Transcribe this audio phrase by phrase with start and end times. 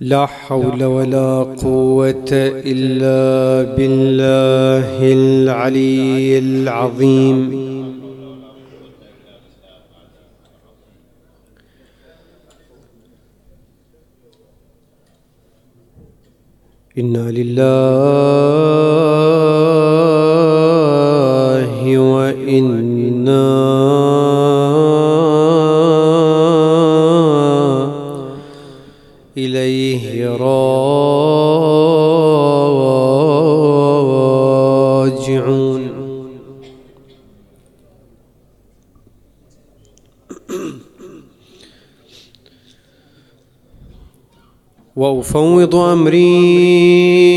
[0.00, 7.68] لا حول ولا قوة إلا بالله العلي العظيم.
[16.98, 17.58] إنا لله
[21.98, 23.67] وإنا
[45.38, 47.27] وأفوض أمري.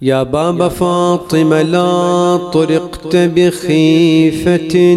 [0.02, 4.96] يا باب فاطمة لا طرقت بخيفة.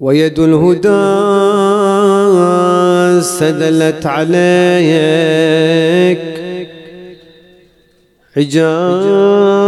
[0.00, 1.20] ويد الهدى
[3.22, 5.40] سدلت عليك.
[8.36, 9.60] حجابا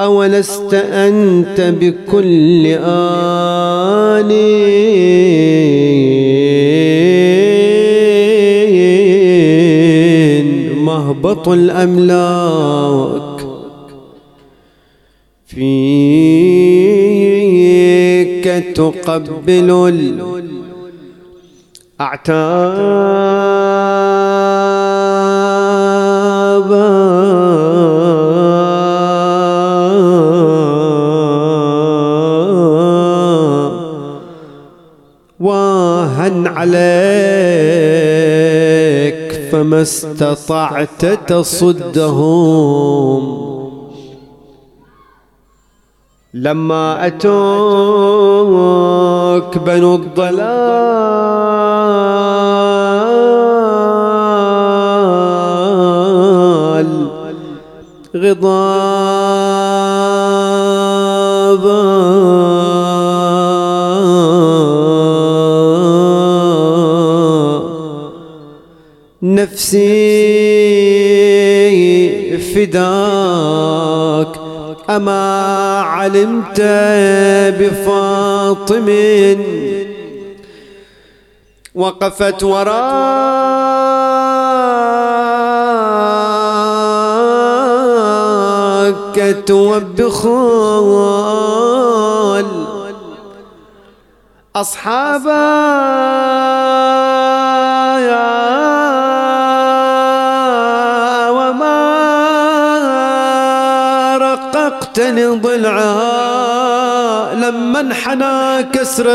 [0.00, 4.30] أولست أنت بكل آن
[11.10, 13.40] مهبط الأملاك
[15.46, 15.66] فيك
[18.74, 19.70] تقبل
[22.00, 22.70] الأعتاب.
[35.40, 38.09] واهن عليك
[39.52, 42.70] فما استطعت تصدهم.
[46.34, 47.30] لما أتوك
[49.58, 51.30] بنو الضلال
[58.16, 58.90] غضابا
[69.40, 69.88] نفسي
[72.54, 74.40] فداك
[74.90, 76.60] أما علمت
[77.60, 78.88] بفاطم
[81.74, 82.96] وقفت وراك
[89.46, 91.20] توبخال
[94.56, 95.80] أصحابا
[104.90, 109.06] رققتني ضلعها لما انحنى منحنى كسر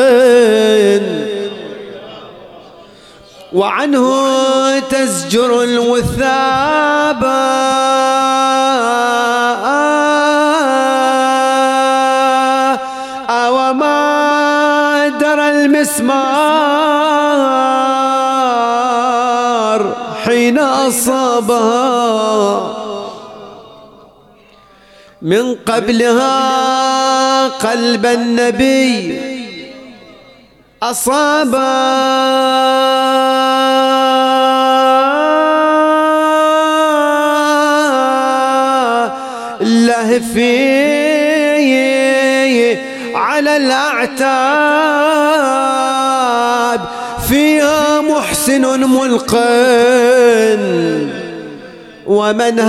[3.54, 7.56] وعنه تزجر الوثابة.
[13.50, 16.16] وما درى المسمار
[20.24, 22.06] حين أصابها.
[25.26, 26.38] من قبلها
[27.48, 29.22] قلب النبي
[30.84, 31.54] أصاب.
[39.62, 40.86] لهفي
[43.16, 44.46] على الأعتاب.
[47.30, 50.66] فيها محسن ملقن.
[52.08, 52.60] ومن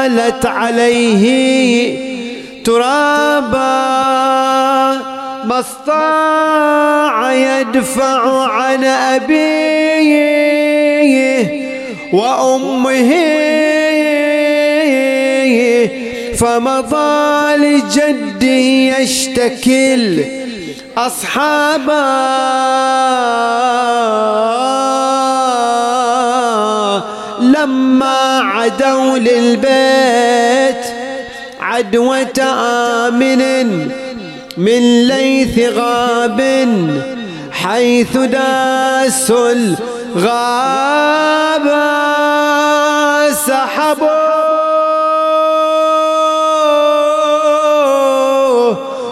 [0.00, 1.98] هايلت عليه
[2.64, 3.60] ترابا
[5.44, 10.10] ما استطاع يدفع عن أبيه
[12.12, 13.10] وأمه.
[16.38, 18.46] فمضى لجده
[19.00, 20.24] يشتكل
[20.96, 22.30] أصحابا
[27.60, 30.84] لما عدوا للبيت
[31.60, 33.88] عدوة آمن
[34.56, 36.40] من ليث غاب
[37.52, 40.60] حيث داس الغاب
[43.46, 44.10] سحبوا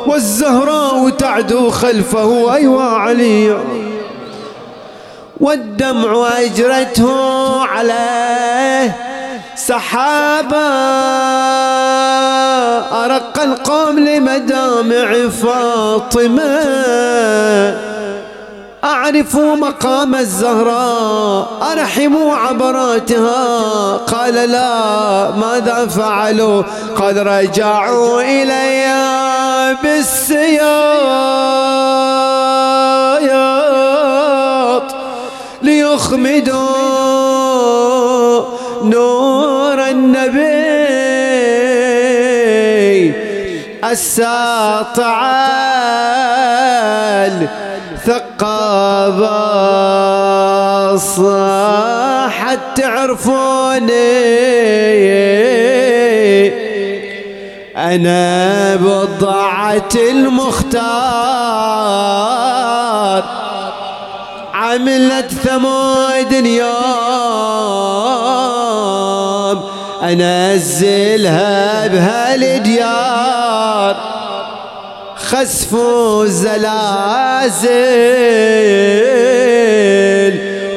[0.06, 2.54] والزهراء تعدو خلفه.
[2.54, 3.77] أيوا علي.
[5.40, 8.96] والدمع أجرته عليه.
[9.56, 10.68] سحابا
[13.04, 16.58] أرق القوم لمدامع فاطمة.
[18.84, 23.96] أعرفوا مقام الزهراء أرحموا عبراتها.
[23.96, 26.62] قال لا ماذا فعلوا؟
[26.96, 28.86] قد رجعوا إلي
[29.82, 31.08] بالسياط
[35.62, 36.58] ليخمدوا
[38.82, 40.68] نور النبي.
[43.84, 45.38] الساطع
[48.06, 49.28] ثقابة
[50.96, 53.88] صاحت تعرفوني
[57.76, 60.88] أنا بضعة المختار.
[64.68, 66.68] عملت ثمود يوم
[70.02, 73.38] أنزلها بهالديار.
[75.16, 75.76] خسف
[76.24, 77.68] زلازل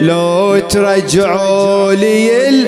[0.01, 2.67] لو ترجعوا لي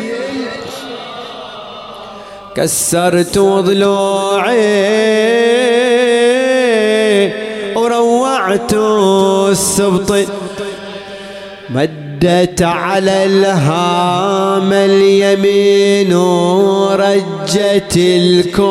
[2.56, 4.64] كسرت ضلوعي
[7.75, 10.12] وروعت السبط.
[11.74, 18.64] مدت على الهام اليمين ورجت الكون.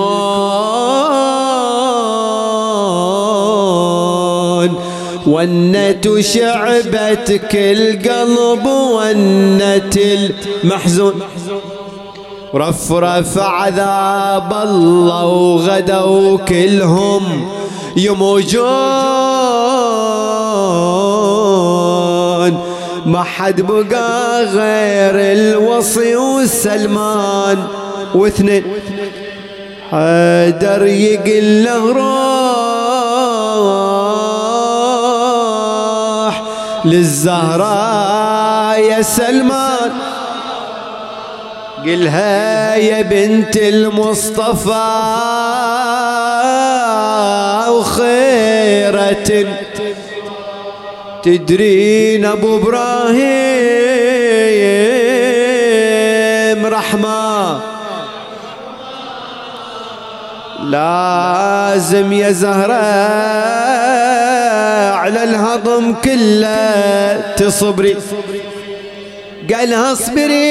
[5.26, 9.98] ونت شعبت كل قلب ونت
[10.64, 11.14] المحزون.
[12.54, 17.48] رفرف عذاب الله وغدوا كلهم
[17.96, 19.11] يموجون.
[23.06, 27.66] ما حد بقى غير الوصي والسلمان
[28.14, 28.64] واثنين.
[29.90, 31.92] حيدر يقل له
[36.22, 36.42] روح
[36.84, 39.90] للزهراء يا سلمان.
[41.84, 44.88] قلها يا بنت المصطفى
[47.68, 49.46] وخيرة
[51.22, 53.06] تدرين أبو إبراهيم
[56.66, 57.60] رحمة.
[60.64, 62.74] لازم يا زهرة
[64.94, 67.96] على الهضم كله تصبري.
[69.54, 70.42] قالها اصبري.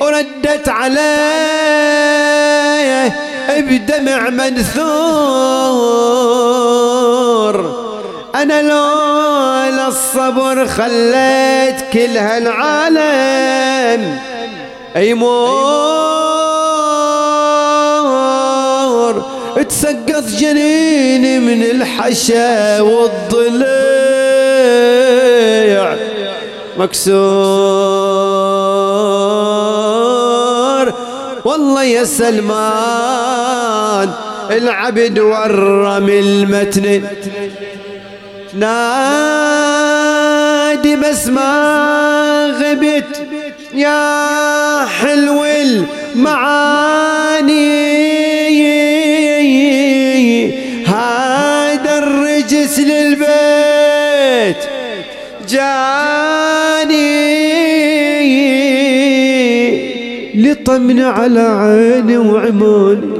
[0.00, 1.72] وردت عليه.
[3.58, 5.42] بدمع منثور.
[8.42, 14.02] أنا لولا الصبر خليت كل هالعالم
[14.96, 16.22] يموت
[19.68, 23.62] تسقط جنيني من الحشا والضليع.
[26.78, 27.12] مكسور.
[31.44, 33.22] والله يا سلمان
[34.50, 37.02] العبد ورم المتن.
[38.54, 39.82] نادي
[40.96, 41.52] بس ما
[42.60, 43.22] غبت.
[43.74, 46.52] يا حلو المعاني
[50.86, 54.56] هذا الرجس للبيت
[55.48, 55.92] جاني.
[60.34, 63.12] لطمن على عيني وعماني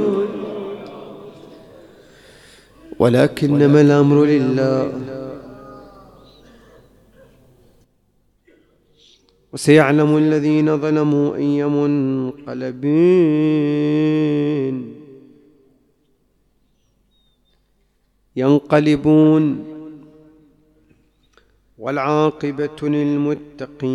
[2.99, 4.91] ولكنما الأمر لله.
[9.53, 12.85] وسيعلم الذين ظلموا أي منقلب.
[18.35, 19.63] ينقلبون
[21.77, 23.89] والعاقبة للمتقين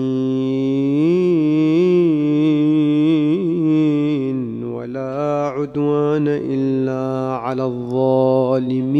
[4.64, 8.98] ولا عدوان إلا على الظالمين.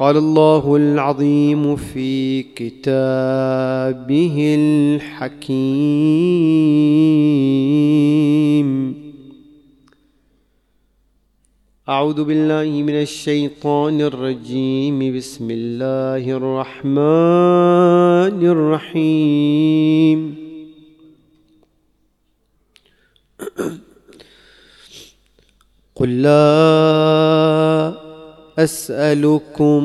[0.00, 5.60] قال الله العظيم في كتابه الحكيم.
[11.88, 15.16] أعوذ بالله من الشيطان الرجيم.
[15.16, 16.96] بسم الله الرحمن
[18.56, 20.20] الرحيم.
[25.94, 27.99] قل لا
[28.64, 29.82] أسألكم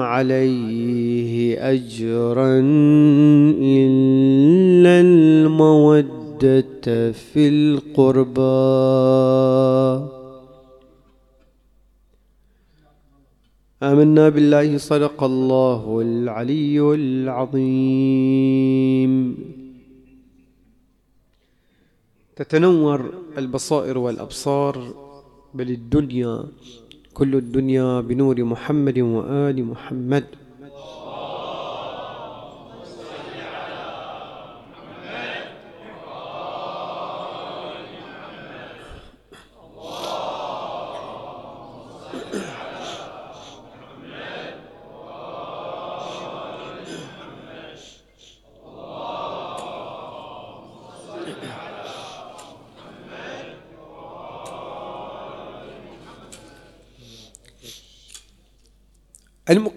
[0.00, 1.32] عليه
[1.72, 2.58] أجرا
[3.80, 8.40] إلا المودة في القربى.
[13.82, 18.34] آمنا بالله صدق الله العلي العظيم.
[22.36, 24.94] تتنور البصائر والأبصار
[25.54, 26.44] بل الدنيا
[27.18, 30.24] كل الدنيا بنور محمد وآل محمد.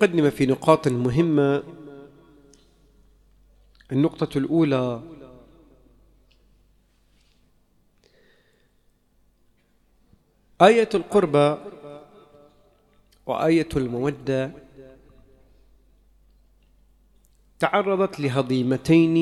[0.04, 1.64] المقدمة في نقاط مهمة.
[3.92, 5.02] النقطة الأولى
[10.62, 11.58] آية القربى
[13.26, 14.52] وآية المودة
[17.60, 19.18] تعرضت لهضيمتين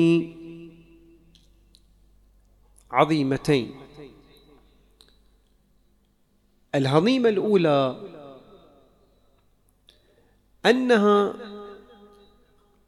[2.90, 3.74] عظيمتين.
[6.74, 8.19] الهضيمة الأولى
[10.66, 11.34] أنها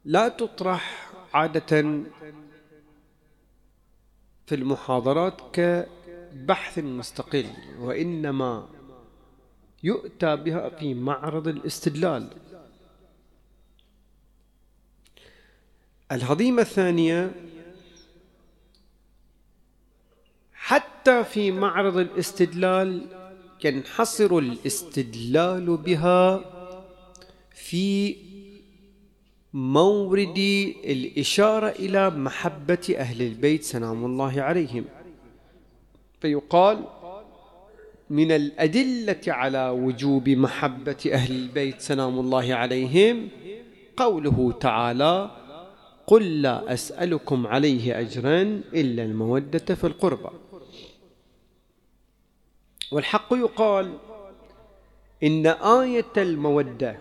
[0.05, 1.81] لا تطرح عادة
[4.45, 7.45] في المحاضرات كبحث مستقل
[7.79, 8.67] وإنما
[9.83, 12.29] يؤتى بها في معرض الاستدلال.
[16.11, 17.31] الهضيمة الثانية
[20.53, 23.07] حتى في معرض الاستدلال
[23.63, 26.52] ينحصر الاستدلال بها
[27.53, 28.15] في
[29.53, 30.37] مورد
[30.85, 34.85] الإشارة إلى محبة أهل البيت سلام الله عليهم.
[36.21, 36.85] فيقال
[38.09, 43.29] من الأدلة على وجوب محبة أهل البيت سلام الله عليهم
[43.97, 45.31] قوله تعالى
[46.07, 48.41] قل لا أسألكم عليه أجرا
[48.73, 50.29] إلا المودة في القربى
[52.91, 53.97] والحق يقال
[55.23, 56.97] إن آية المودة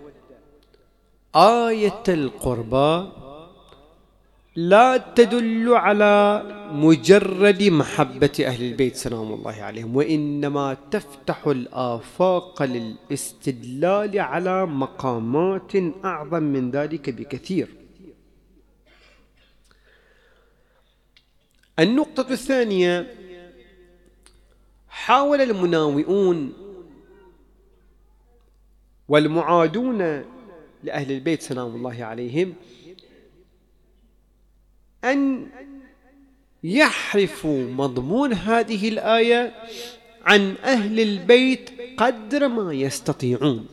[1.37, 3.09] آية القربى
[4.57, 14.67] لا تدل على مجرد محبة أهل البيت سلام الله عليهم وإنما تفتح الآفاق للاستدلال على
[14.67, 15.73] مقامات
[16.05, 17.69] أعظم من ذلك بكثير.
[21.79, 23.15] النقطة الثانية
[24.89, 26.53] حاول المناوئون
[29.09, 30.25] والمعادون
[30.83, 32.55] لأهل البيت سلام الله عليهم
[35.05, 35.49] أن
[36.65, 39.55] يحرفوا مضمون هذه الآية
[40.25, 43.67] عن أهل البيت قدر ما يستطيعون.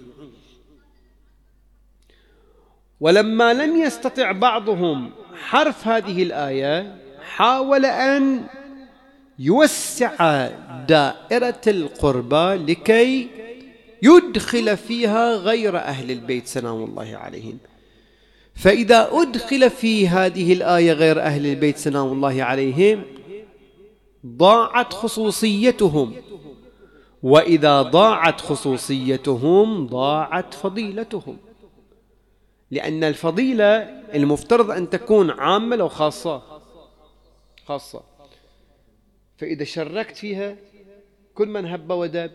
[2.99, 8.43] ولما لم يستطع بعضهم حرف هذه الآية حاول أن
[9.39, 10.47] يوسع
[10.87, 13.38] دائرة القربى لكي
[14.01, 17.57] يدخل فيها غير أهل البيت سلام الله عليهم.
[18.55, 23.03] فإذا أدخل في هذه الآية غير أهل البيت سلام الله عليهم
[24.25, 26.15] ضاعت خصوصيتهم.
[27.23, 31.37] وإذا ضاعت خصوصيتهم ضاعت فضيلتهم.
[32.71, 33.65] لأن الفضيلة
[34.13, 36.41] المفترض أن تكون عامة لو خاصة.
[37.65, 38.03] خاصة.
[39.37, 40.55] فإذا شركت فيها
[41.35, 42.31] كل من هب ودب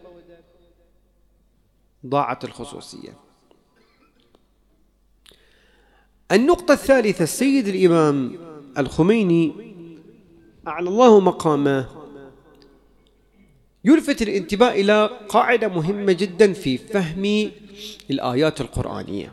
[2.06, 3.16] ضاعت الخصوصية.
[6.32, 8.38] النقطة الثالثة السيد الإمام
[8.78, 9.52] الخميني
[10.66, 11.88] أعلى الله مقامه.
[13.84, 17.50] يلفت الانتباه إلى قاعدة مهمة جدا في فهم
[18.10, 19.32] الآيات القرآنية.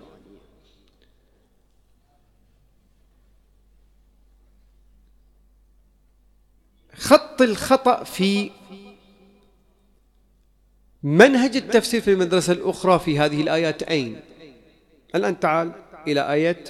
[6.96, 8.52] خط الخطأ في
[11.04, 14.20] منهج التفسير في المدرسة الأخرى في هذه الآيات أين؟
[15.16, 15.72] الآن تعال
[16.08, 16.64] إلى آية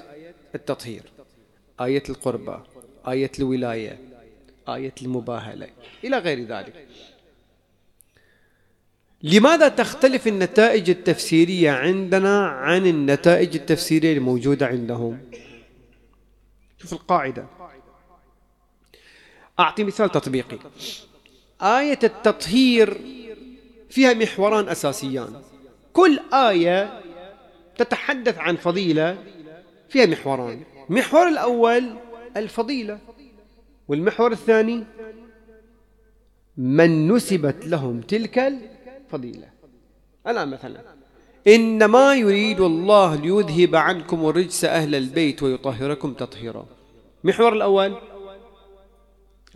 [0.55, 1.03] التطهير.
[1.81, 2.57] آية القربى
[3.07, 4.00] آية الولاية
[4.69, 5.67] آية المباهلة
[6.03, 6.88] إلى غير ذلك.
[9.23, 15.19] لماذا تختلف النتائج التفسيرية عندنا عن النتائج التفسيرية الموجودة عندهم؟
[16.77, 17.45] شوف القاعدة.
[19.59, 20.57] أعطي مثال تطبيقي.
[21.61, 22.97] آية التطهير
[23.91, 25.41] فيها محوران أساسيان.
[25.93, 27.01] كل آية
[27.77, 29.17] تتحدث عن فضيلة
[29.89, 30.63] فيها محوران.
[30.89, 31.95] المحور الأول
[32.38, 33.00] الفضيلة
[33.88, 34.83] والمحور الثاني
[36.57, 39.50] من نسبت لهم تلك الفضيلة.
[40.27, 40.81] الآن مثلا
[41.48, 46.65] إنما يريد الله ليذهب عنكم الرجس أهل البيت ويطهركم تطهيرا.
[47.24, 47.96] محور الأول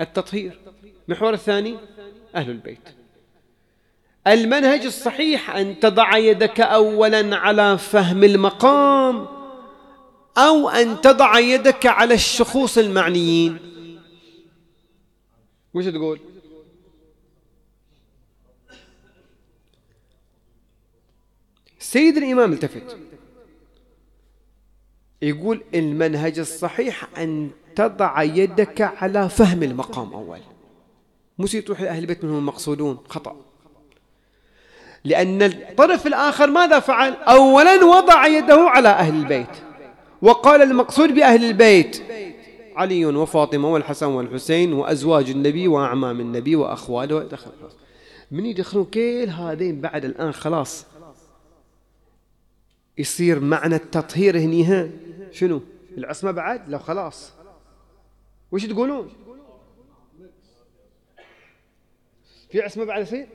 [0.02, 0.60] التطهير.
[1.08, 1.78] محور الثاني
[2.36, 3.05] أهل البيت.
[4.28, 9.28] المنهج الصحيح أن تضع يدك أولا على فهم المقام
[10.38, 13.58] أو أن تضع يدك على الشخوص المعنيين.
[15.74, 16.20] وش تقول؟
[21.80, 22.98] سيد الإمام التفت.
[25.22, 30.40] يقول المنهج الصحيح أن تضع يدك على فهم المقام أول.
[31.38, 33.45] مو تروح لأهل البيت منهم المقصودون خطأ.
[35.06, 39.48] لأن الطرف الآخر ماذا فعل؟ أولا وضع يده على أهل البيت.
[40.22, 42.04] وقال المقصود بأهل البيت
[42.76, 47.52] علي وفاطمة والحسن والحسين وأزواج النبي وأعمام النبي وأخواله دخل
[48.32, 50.86] من يدخلون كل هذين بعد الآن خلاص.
[52.98, 54.90] يصير معنى التطهير هنيها
[55.32, 55.62] شنو؟
[55.98, 57.32] العصمة بعد؟ لو خلاص.
[58.52, 59.10] وش تقولون؟
[62.50, 63.28] في عصمة بعد يصير؟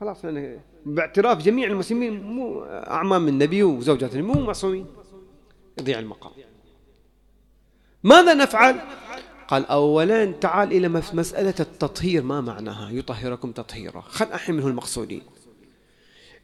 [0.00, 4.86] خلاص أنا باعتراف جميع المسلمين مو أعمام النبي وزوجات النبي مو معصومين.
[5.80, 6.32] يضيع المقام.
[8.04, 8.80] ماذا نفعل؟
[9.48, 14.00] قال أولا تعال إلى مسألة التطهير ما معناها؟ يطهركم تطهيرا.
[14.00, 15.22] خل أحي منه المقصودين.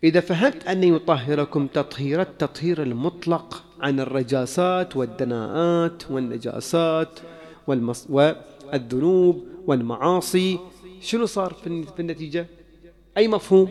[0.04, 7.20] إذا فهمت أن يطهركم تطهير التطهير المطلق عن الرجاسات والدناءات والنجاسات
[7.66, 8.06] والمص...
[8.10, 10.58] والذنوب والمعاصي
[11.00, 11.54] شنو صار
[11.94, 12.46] في النتيجة؟
[13.16, 13.68] أي مفهوم؟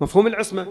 [0.00, 0.66] مفهوم العصمة.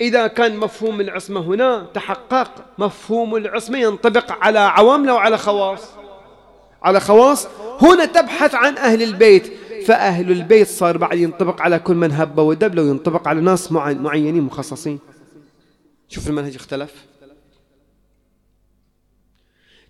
[0.00, 5.88] إذا كان مفهوم العصمة هنا تحقق مفهوم العصمة ينطبق على عوامل وعلى خواص.
[6.82, 7.46] على خواص.
[7.80, 9.52] هنا تبحث عن أهل البيت.
[9.86, 14.42] فأهل البيت صار بعد ينطبق على كل من هب ودب لو ينطبق على ناس معينين
[14.42, 14.98] مخصصين.
[16.08, 17.06] شوف المنهج اختلف.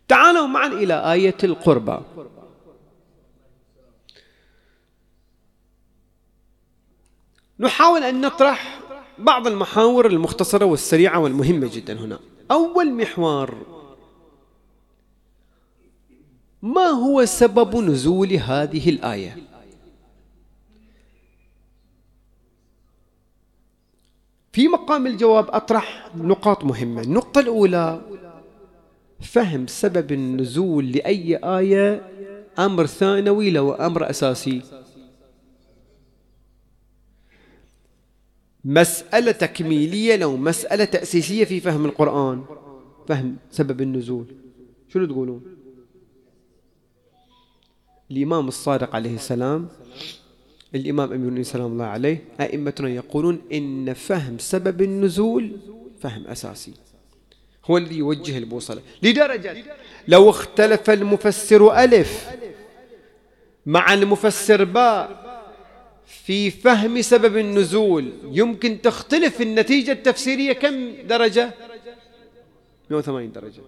[0.09, 1.99] تعالوا معا إلى آية القربى.
[7.61, 8.81] نحاول أن نطرح
[9.19, 12.19] بعض المحاور المختصرة والسريعة والمهمة جدا هنا.
[12.51, 13.55] أول محور
[16.63, 19.37] ما هو سبب نزول هذه الآية؟
[24.53, 27.03] في مقام الجواب أطرح نقاط مهمة.
[27.03, 28.01] النقطة الأولى
[29.21, 32.11] فهم سبب النزول لأي آية
[32.59, 34.63] أمر ثانوي لو أمر أساسي.
[38.65, 42.45] مسألة تكميلية لو مسألة تأسيسية في فهم القرآن
[43.09, 44.27] فهم سبب النزول.
[44.89, 45.43] شنو تقولون؟
[48.11, 49.69] الإمام الصادق عليه السلام
[50.75, 55.57] الإمام أمير سلام الله عليه أئمتنا يقولون إن فهم سبب النزول
[56.01, 56.73] فهم أساسي.
[57.65, 58.83] هو الذي يوجه البوصلة.
[59.03, 59.65] لدرجة
[60.09, 62.31] لو اختلف المفسر ألف
[63.67, 65.30] مع المفسر باء
[66.11, 68.13] في فهم سبب النزول.
[68.31, 71.55] يمكن تختلف النتيجة التفسيرية كم درجة؟
[72.91, 73.63] 180 درجة.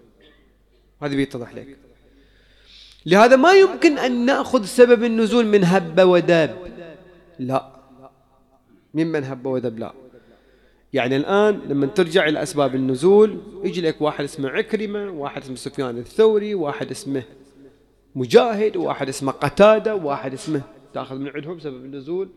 [1.02, 1.76] هذا بيتضح لك.
[3.06, 6.50] لهذا ما يمكن أن نأخذ سبب النزول من هب ودب
[7.38, 7.72] لا.
[8.94, 9.92] ممن هب ودب لا.
[10.92, 15.98] يعني الآن لما ترجع إلى أسباب النزول يجي لك واحد اسمه عكرمة واحد اسمه سفيان
[15.98, 17.22] الثوري واحد اسمه
[18.14, 20.62] مجاهد واحد اسمه قتادة واحد اسمه
[20.94, 22.28] تاخذ من عندهم سبب النزول؟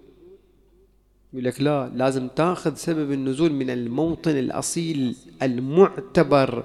[1.33, 6.63] يقول لك لا لازم تاخذ سبب النزول من الموطن الأصيل المعتبر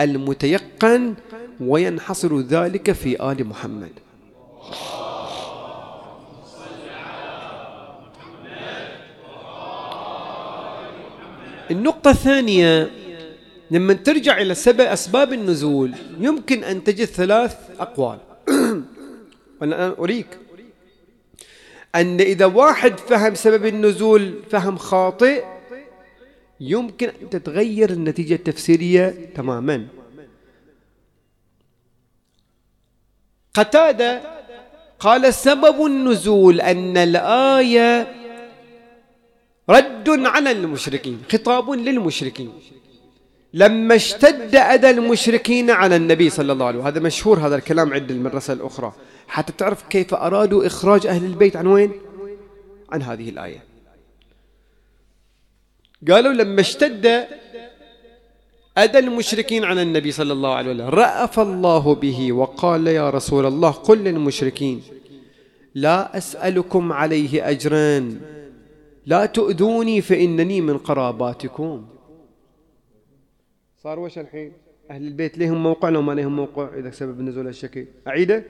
[0.00, 1.14] المتيقن
[1.60, 3.90] وينحصر ذلك في آل محمد.
[11.70, 12.90] النقطة الثانية
[13.70, 18.18] لما ترجع إلى سبب أسباب النزول يمكن أن تجد ثلاث أقوال.
[19.60, 20.43] وأنا أريك
[21.94, 25.44] أن إذا واحد فهم سبب النزول فهم خاطئ
[26.60, 29.86] يمكن أن تتغير النتيجة التفسيرية تماما.
[33.54, 34.22] قتادة
[34.98, 38.14] قال سبب النزول أن الآية
[39.70, 42.52] رد على المشركين خطاب للمشركين.
[43.54, 46.86] لما اشتد أذى المشركين على النبي صلى الله عليه وسلم.
[46.86, 48.92] هذا مشهور هذا الكلام عند المدرسة الأخرى.
[49.28, 51.92] حتى تعرف كيف أرادوا إخراج أهل البيت عن وين؟
[52.90, 53.62] عن هذه الآية.
[56.10, 57.26] قالوا لما اشتد
[58.78, 63.70] أدى المشركين على النبي صلى الله عليه وسلم رأف الله به وقال يا رسول الله
[63.70, 64.82] قل للمشركين
[65.74, 68.18] لا أسألكم عليه أجرا
[69.06, 71.93] لا تؤذوني فإنني من قراباتكم.
[73.84, 74.52] صار وش الحين؟
[74.90, 78.44] أهل البيت لهم موقع لو ما لهم موقع إذا سبب النزول هالشكل أعيدة؟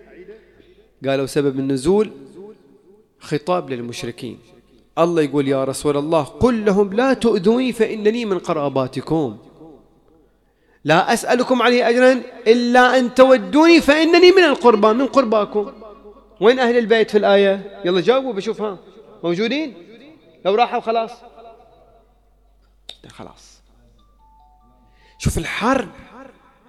[1.06, 2.10] قالوا سبب النزول
[3.18, 4.38] خطاب للمشركين.
[4.98, 9.38] الله يقول يا رسول الله قل لهم لا تؤذوني فإنني من قراباتكم
[10.84, 15.72] لا أسألكم عليه أجرا إلا أن تودوني فإنني من القربى من قرباكم.
[16.40, 18.78] وين أهل البيت في الآية؟ يلا جاوبوا بشوف ها
[19.24, 19.74] موجودين؟
[20.44, 21.12] لو راحوا خلاص.
[23.08, 23.53] خلاص.
[25.24, 25.88] شوف الحرب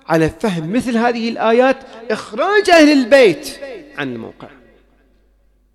[0.07, 1.77] على فهم مثل هذه الآيات
[2.11, 3.59] إخراج أهل البيت
[3.97, 4.49] عن الموقع.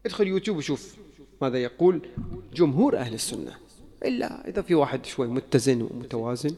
[0.06, 0.94] ادخل يوتيوب وشوف
[1.42, 2.00] ماذا يقول
[2.54, 3.56] جمهور أهل السنة.
[4.04, 6.54] إلا إذا في واحد شوي متزن ومتوازن.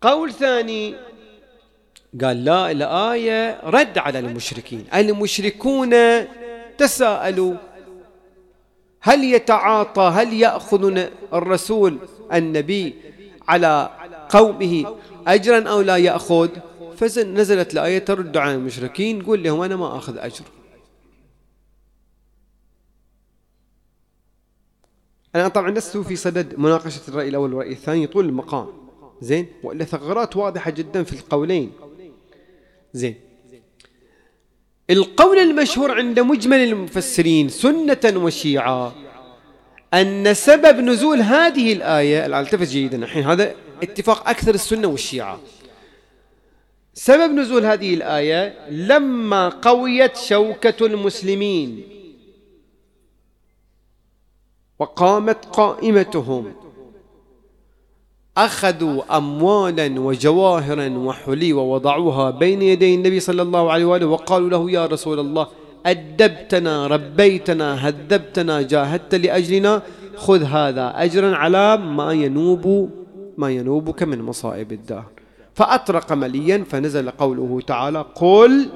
[0.00, 0.94] قول ثاني
[2.22, 4.86] قال لا الآية رد على المشركين.
[4.94, 5.94] المشركون
[6.78, 7.54] تساءلوا
[9.00, 11.98] هل يتعاطى هل يأخذ الرسول
[12.32, 12.94] النبي
[13.48, 13.90] على
[14.30, 16.48] قومه أجرا أو لا يأخذ؟
[16.96, 20.44] فنزلت الآية ترد على المشركين قول لهم أنا ما أخذ أجر.
[25.34, 28.66] أنا طبعا لست في صدد مناقشة الرأي الأول والرأي الثاني طول المقام.
[29.20, 31.72] زين؟ وإلا ثغرات واضحة جدا في القولين.
[32.92, 33.27] زين؟
[34.90, 38.94] القول المشهور عند مجمل المفسرين سنة وشيعة
[39.94, 45.40] أن سبب نزول هذه الآية التفت جيدا الحين هذا اتفاق أكثر السنة والشيعة.
[46.94, 51.82] سبب نزول هذه الآية لما قويت شوكة المسلمين
[54.78, 56.54] وقامت قائمتهم.
[58.38, 64.86] أخذوا أموالا وجواهرا وحلي ووضعوها بين يدي النبي صلى الله عليه وآله وقالوا له يا
[64.86, 65.46] رسول الله
[65.86, 69.82] أدبتنا ربيتنا هذبتنا جاهدت لأجلنا
[70.16, 72.90] خذ هذا أجرا على ما ينوب
[73.38, 75.10] ما ينوبك من مصائب الدهر.
[75.54, 78.68] فأطرق مليا فنزل قوله تعالى قل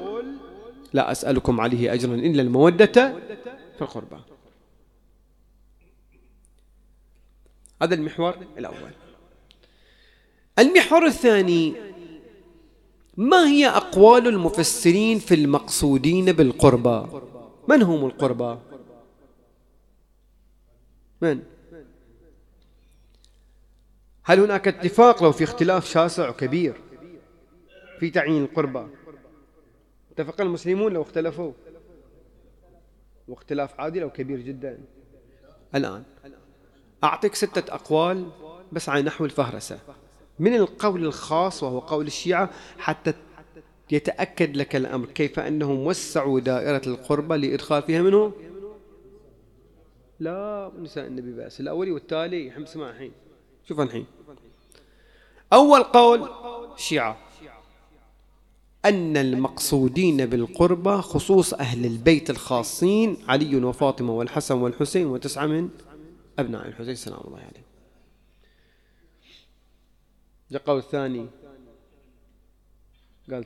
[0.93, 3.13] لا أسألكم عليه أجرا إلا المودة
[3.75, 4.15] في القربى
[7.81, 9.02] هذا المحور الأول.
[10.59, 11.75] المحور الثاني
[13.17, 17.21] ما هي أقوال المفسرين في المقصودين بالقربى؟
[17.67, 18.59] من هم القربى؟
[21.21, 21.43] من؟
[24.23, 26.81] هل هناك اتفاق لو في اختلاف شاسع وكبير
[27.99, 28.87] في تعيين القربى؟
[30.11, 31.51] اتفق المسلمون لو اختلفوا.
[33.27, 34.79] واختلاف عادل أو كبير جدا.
[35.75, 36.03] الآن
[37.03, 38.29] أعطيك ستة أقوال
[38.71, 39.79] بس على نحو الفهرسة.
[40.39, 43.13] من القول الخاص وهو قول الشيعة حتى
[43.91, 45.05] يتأكد لك الأمر.
[45.05, 48.33] كيف أنهم وسعوا دائرة القربة لإدخال فيها منه؟
[50.19, 51.59] لا نساء النبي بأس.
[51.59, 53.11] الأولي والتالي حم سمع الحين.
[53.67, 54.05] شوف الحين.
[55.53, 56.29] أول قول
[56.75, 57.17] الشيعة
[58.85, 65.69] أن المقصودين بالقربة خصوص أهل البيت الخاصين علي وفاطمة والحسن والحسين وتسعة من
[66.39, 67.72] أبناء الحسين سلام الله عليه
[70.53, 71.25] جاء قول ثاني.
[73.31, 73.45] قال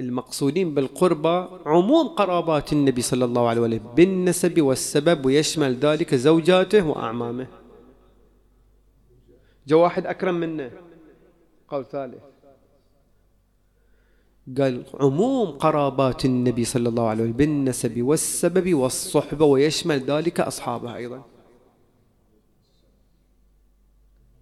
[0.00, 1.34] المقصودين بالقربة
[1.66, 7.46] عموم قرابات النبي صلى الله عليه وسلم بالنسب والسبب ويشمل ذلك زوجاته وأعمامه.
[9.66, 10.70] جاء واحد أكرم منه.
[11.68, 12.22] قول ثالث.
[14.58, 21.31] قال عموم قرابات النبي صلى الله عليه وسلم بالنسب والسبب والصحبة ويشمل ذلك أصحابه أيضا.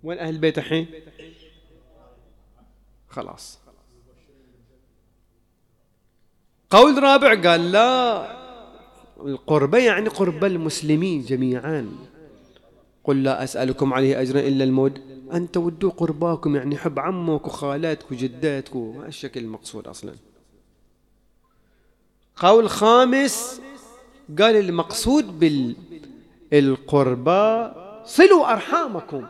[0.05, 0.87] وين أهل البيت الحين؟
[3.09, 3.59] خلاص.
[6.71, 8.41] قول رابع قال لا.
[9.21, 11.93] القربة يعني قرب المسلمين جميعا.
[13.05, 15.01] قل لا أسألكم عليه أجرا إلا الموت.
[15.33, 20.15] أن تودوا قرباكم يعني حب عمك وخالاتك وجداتك الشكل المقصود أصلا.
[22.37, 23.61] قول خامس
[24.39, 25.39] قال المقصود
[26.51, 27.73] بالقربى
[28.05, 29.27] صلوا أرحامكم.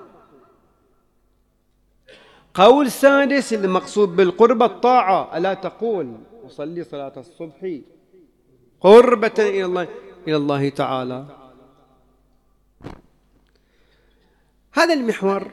[2.55, 5.39] قول سادس المقصود بالقربة الطاعة.
[5.39, 6.13] ألا تقول
[6.47, 7.79] أصلي صلاة الصبح
[8.81, 9.89] قربة إلى الله
[10.29, 11.27] إلى الله تعالى.
[14.73, 15.51] هذا المحور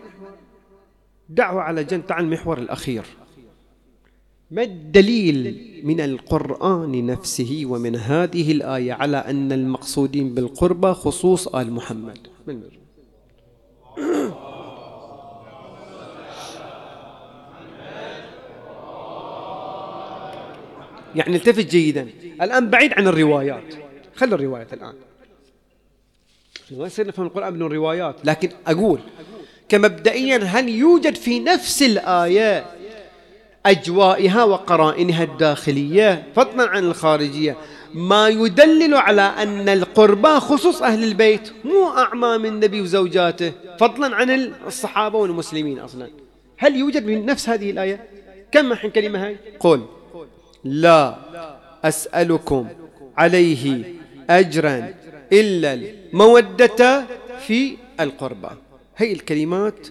[1.29, 3.05] دعوة على جنب تعال المحور الأخير.
[4.51, 12.27] ما الدليل من القرآن نفسه ومن هذه الآية على أن المقصودين بالقربة خصوص آل محمد؟
[12.47, 12.63] من
[21.15, 22.07] يعني التفت جيدا.
[22.41, 23.73] الآن بعيد عن الروايات.
[24.15, 24.93] خلي الروايات الآن.
[26.71, 28.15] ما يصير نفهم القرآن بدون روايات.
[28.23, 28.99] لكن أقول
[29.69, 32.65] كمبدئيا هل يوجد في نفس الآية
[33.65, 37.57] أجوائها وقرائنها الداخلية؟ فضلا عن الخارجية.
[37.93, 43.51] ما يدلل على أن القربى خصوص أهل البيت مو أعمام النبي وزوجاته.
[43.79, 44.29] فضلا عن
[44.67, 46.09] الصحابة والمسلمين أصلا.
[46.57, 48.09] هل يوجد من نفس هذه الآية؟
[48.51, 49.85] كم الحين كلمة هاي؟ قل.
[50.63, 51.17] لا
[51.83, 52.67] أسألكم
[53.17, 53.93] عليه
[54.29, 54.93] أجرا
[55.31, 57.05] إلا المودة
[57.39, 58.49] في القربى.
[58.97, 59.87] هي الكلمات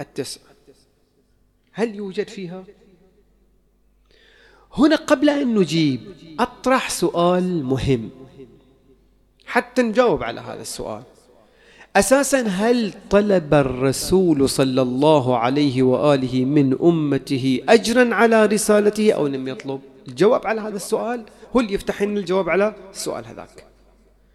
[0.00, 0.40] التسع
[1.72, 2.64] هل يوجد فيها؟
[4.74, 6.00] هنا قبل أن نجيب
[6.38, 8.10] أطرح سؤال مهم.
[9.46, 11.02] حتى نجاوب على هذا السؤال.
[11.96, 19.48] أساسا هل طلب الرسول صلى الله عليه وآله من أمته أجرا على رسالته أو لم
[19.48, 21.24] يطلب؟ الجواب على هذا السؤال
[21.56, 23.64] هو اللي يفتح لنا الجواب على السؤال هذاك.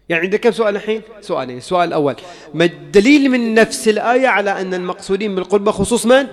[0.08, 1.56] يعني عندك كم سؤال الحين؟ سؤالين.
[1.56, 2.16] السؤال الأول
[2.54, 6.26] ما الدليل من نفس الآية على أن المقصودين بالقربة خصوص من؟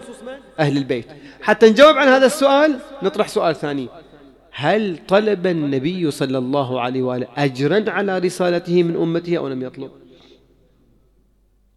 [0.59, 1.05] أهل البيت.
[1.41, 3.87] حتى نجاوب عن هذا السؤال نطرح سؤال ثاني.
[4.51, 9.91] هل طلب النبي صلى الله عليه وآله أجرا على رسالته من أمته أو لم يطلب؟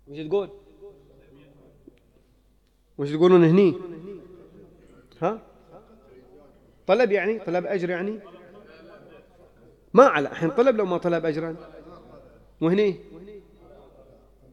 [0.09, 0.49] وش تقول.
[2.99, 3.75] وش تقولون هني؟
[5.23, 5.43] ها؟
[6.87, 8.19] طلب يعني؟ طلب أجر يعني؟
[9.95, 11.57] ما على الحين طلب لو ما طلب أجرا.
[12.61, 12.97] وهني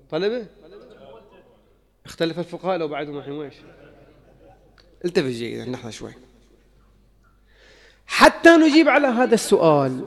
[0.09, 0.45] طلبه؟
[2.05, 3.53] اختلف الفقهاء لو بعدهم الحين ويش
[5.05, 6.13] التفت جيدا نحن شوي.
[8.05, 10.05] حتى نجيب على هذا السؤال.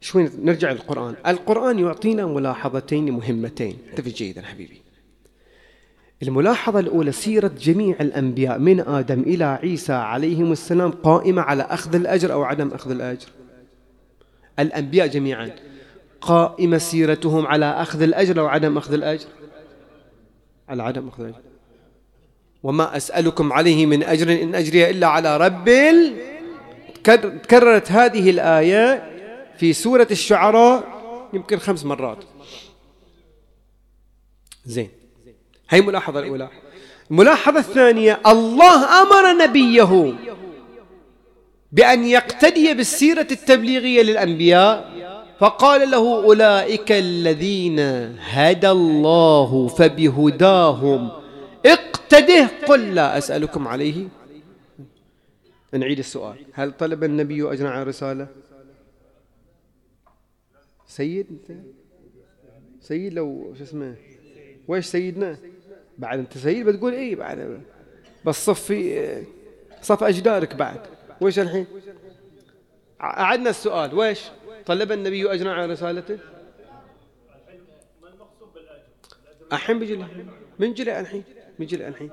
[0.00, 1.16] شوي نرجع للقرآن.
[1.26, 3.78] القرآن يعطينا ملاحظتين مهمتين.
[3.90, 4.82] انتبه جيدا حبيبي.
[6.22, 12.32] الملاحظة الأولى سيرة جميع الأنبياء من آدم إلى عيسى عليهم السلام قائمة على أخذ الأجر
[12.32, 13.26] أو عدم أخذ الأجر.
[14.58, 15.50] الأنبياء جميعا
[16.20, 19.26] قائمة سيرتهم على أخذ الأجر أو عدم أخذ الأجر.
[20.68, 21.40] على عدم أخذ الأجر.
[22.62, 25.70] وما أسألكم عليه من أجر إن أجري إلا على رب
[27.04, 29.10] تكررت هذه الآية
[29.56, 30.84] في سورة الشعراء
[31.32, 32.24] يمكن خمس مرات.
[34.66, 34.97] زين.
[35.70, 36.48] هي الملاحظة الأولى.
[37.10, 40.14] الملاحظة الثانية الله أمر نبيه
[41.72, 44.98] بأن يقتدي بالسيرة التبليغية للأنبياء
[45.38, 47.80] فقال له أولئك الذين
[48.20, 51.10] هدى الله فبهداهم.
[51.66, 53.18] اقتده قل لا.
[53.18, 54.08] أسألكم عليه.
[55.72, 56.36] نعيد السؤال.
[56.52, 58.26] هل طلب النبي أجرا على الرسالة
[60.86, 61.26] سيد؟
[62.80, 63.94] سيد لو شو اسمه؟
[64.68, 65.36] ويش سيدنا؟
[65.98, 67.60] بعد أنت سيد بتقول إيه بعد؟
[68.24, 69.24] بس صفي
[69.82, 70.80] صف أجدارك بعد.
[71.20, 71.66] وش الحين؟
[73.00, 73.94] أعدنا السؤال.
[73.94, 74.20] ويش
[74.66, 76.18] طلب النبي أجرا على رسالته؟
[79.52, 80.04] الحين بيجي
[80.58, 81.24] من جلي الحين؟
[81.58, 82.10] من جلي الحين.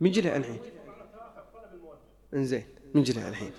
[0.00, 0.58] من جلي الحين.
[2.34, 2.64] إنزين.
[2.94, 3.52] من جلي الحين.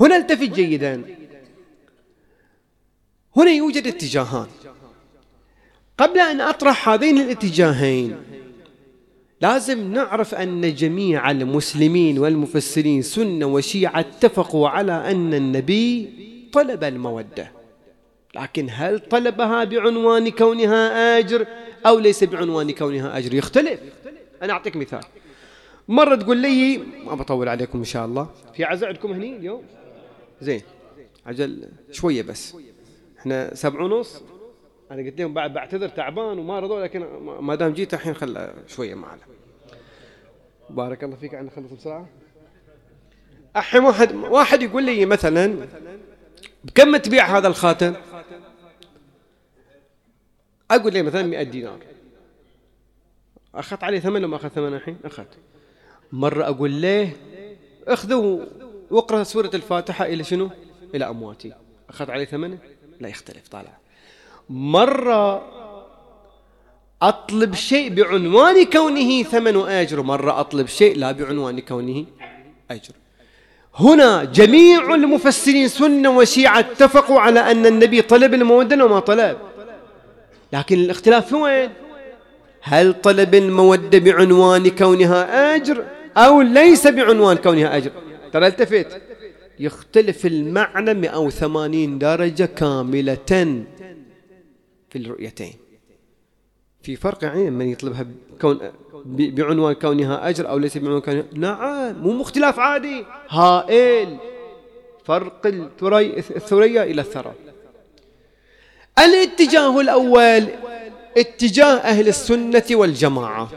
[0.00, 1.16] هنا التفت جيدا.
[3.36, 4.48] هنا يوجد اتجاهان.
[5.98, 8.16] قبل أن أطرح هذين الاتجاهين
[9.40, 16.10] لازم نعرف أن جميع المسلمين والمفسرين سنة وشيعة اتفقوا على أن النبي
[16.52, 17.52] طلب المودة.
[18.34, 21.46] لكن هل طلبها بعنوان كونها أجر
[21.86, 23.80] أو ليس بعنوان كونها أجر؟ يختلف.
[24.42, 25.00] أنا أعطيك مثال.
[25.88, 28.28] مرة تقول لي ما بطول عليكم إن شاء الله.
[28.54, 29.62] في عزاء عندكم هني اليوم؟
[30.40, 30.62] زين.
[31.26, 32.54] عجل شوية بس.
[33.18, 34.22] إحنا سبع ونص.
[34.90, 37.00] أنا قلت لهم بعد بعتذر تعبان وما رضوا لكن
[37.40, 39.22] ما دام جيت الحين خل شوية معنا
[40.70, 41.34] بارك الله فيك.
[41.34, 42.08] عنا خلص بسرعة.
[43.56, 45.66] الحين واحد واحد يقول لي مثلا
[46.64, 47.94] بكم تبيع هذا الخاتم؟
[50.70, 51.78] أقول له مثلا 100 دينار.
[53.54, 55.38] أخذت عليه ثمن وما اخذ ثمن الحين أخذت.
[56.12, 57.12] مرة أقول له
[57.86, 58.44] اخذوا
[58.90, 60.50] واقرأ سورة الفاتحة إلى شنو؟
[60.94, 61.52] إلى أمواتي.
[61.88, 62.58] أخذت عليه ثمنه
[63.00, 63.78] لا يختلف طالع.
[64.50, 65.42] مرة
[67.02, 70.02] أطلب شيء بعنوان كونه ثمن أجر.
[70.02, 72.04] مرة أطلب شيء لا بعنوان كونه
[72.70, 72.92] أجر.
[73.74, 79.38] هنا جميع المفسرين سنة وشيعة اتفقوا على أن النبي طلب المودة وما طلب.
[80.52, 81.70] لكن الاختلاف وين؟
[82.62, 85.84] هل طلب المودة بعنوان كونها أجر
[86.16, 87.90] أو ليس بعنوان كونها أجر؟
[88.32, 89.02] ترى التفت.
[89.58, 93.64] يختلف المعنى 180 درجة كاملة.
[94.96, 95.54] في الرؤيتين.
[96.82, 98.58] في فرق يعني من يطلبها بكون
[99.06, 101.24] بعنوان كونها أجر أو ليس بعنوان كونها.
[101.32, 103.04] نعم مو مختلاف عادي.
[103.28, 104.16] هائل.
[105.04, 107.32] فرق الثري الثريا إلى الثرى.
[108.98, 110.48] الاتجاه الأول
[111.18, 113.50] اتجاه أهل السنة والجماعة.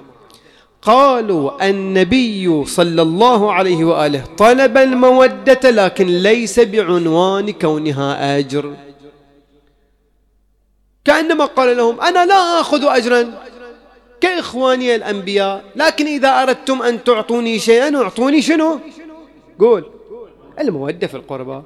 [0.82, 8.89] قالوا النبي صلى الله عليه وآله طلب المودة لكن ليس بعنوان كونها أجر.
[11.10, 13.22] كأنما قال لهم أنا لا آخذ أجرا.
[14.22, 18.80] كإخواني الأنبياء لكن إذا أردتم أن تعطوني شيئا أعطوني شنو؟
[19.60, 19.84] قول.
[20.60, 21.62] المودة في القربى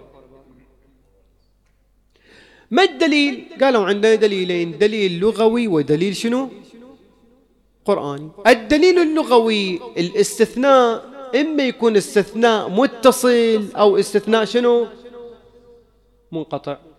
[2.72, 6.50] ما الدليل؟ قالوا عندنا دليلين دليل لغوي ودليل شنو؟
[7.86, 11.04] قرآني الدليل اللغوي الاستثناء
[11.36, 14.88] إما يكون استثناء متصل أو استثناء شنو؟
[16.32, 16.93] منقطع.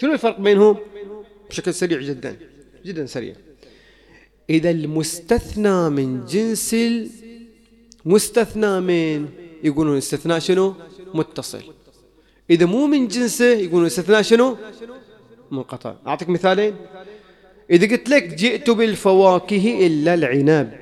[0.00, 0.76] شنو الفرق بينهم؟
[1.50, 2.36] بشكل سريع جدا
[2.86, 3.34] جدا سريع.
[4.50, 6.76] إذا المستثنى من جنس
[8.06, 9.28] المستثنى من
[9.64, 10.74] يقولون استثناء شنو؟
[11.14, 11.62] متصل.
[12.50, 14.56] إذا مو من جنسه يقولون استثناء شنو؟
[15.50, 15.96] منقطع.
[16.06, 16.76] أعطيك مثالين.
[17.70, 20.72] إذا قلت لك جئت بالفواكه إلا العنب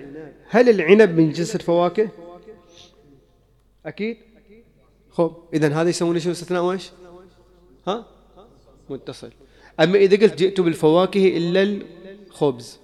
[0.48, 2.08] هل العنب من جنس الفواكه؟
[3.86, 4.16] أكيد؟
[5.10, 6.90] خب إذا هذا يسمونه شنو؟ استثناء وإيش؟
[7.88, 8.17] ها؟
[8.90, 9.30] متصل.
[9.80, 11.82] أما إذا قلت جئت بالفواكه إلا
[12.26, 12.78] الخبز.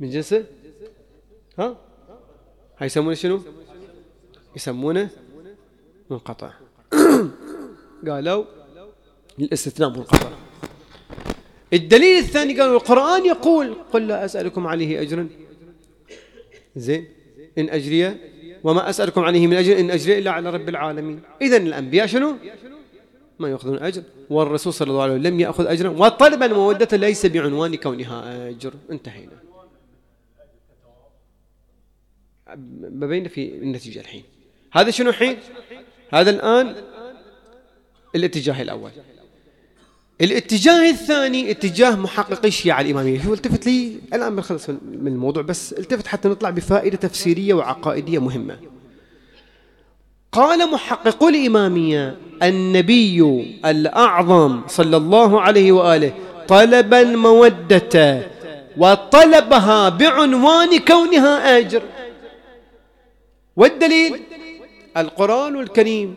[0.00, 0.44] من جنسه
[1.58, 1.76] ها؟
[2.78, 3.40] هاي يسمونه شنو؟
[4.56, 5.10] يسمونه
[6.10, 6.50] منقطع.
[8.08, 8.44] قالوا
[9.38, 10.30] الاستثناء منقطع.
[11.72, 15.28] الدليل الثاني قالوا القرآن يقول قل لا أسألكم عليه أجرا.
[16.76, 17.08] زين.
[17.58, 18.16] إن أجري
[18.64, 21.20] وما أسألكم عليه من أجر إن أجري إلا على رب العالمين.
[21.42, 22.36] إذا الأنبياء شنو؟
[23.38, 27.74] ما يأخذون أجر والرسول صلى الله عليه وسلم لم يأخذ أجرا وطلب المودة ليس بعنوان
[27.74, 28.74] كونها أجر.
[28.90, 29.32] انتهينا.
[32.80, 34.24] بين في النتيجة الحين.
[34.72, 35.36] هذا شنو حين
[36.12, 36.76] هذا الآن
[38.14, 38.90] الاتجاه الأول.
[40.20, 43.20] الاتجاه الثاني اتجاه محققي الشيعة الإمامية.
[43.20, 48.73] هو التفت لي الآن بنخلص من الموضوع بس التفت حتى نطلع بفائدة تفسيرية وعقائدية مهمة.
[50.34, 53.22] قال محقق الإمامية النبي
[53.64, 56.12] الأعظم صلى الله عليه وآله
[56.48, 58.22] طلب المودة
[58.76, 61.82] وطلبها بعنوان كونها أجر.
[63.56, 64.20] والدليل؟
[64.96, 66.16] القرآن الكريم.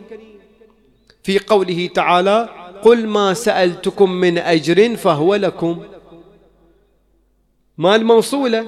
[1.22, 2.48] في قوله تعالى
[2.82, 5.82] قل ما سألتكم من أجر فهو لكم.
[7.78, 8.66] ما الموصولة؟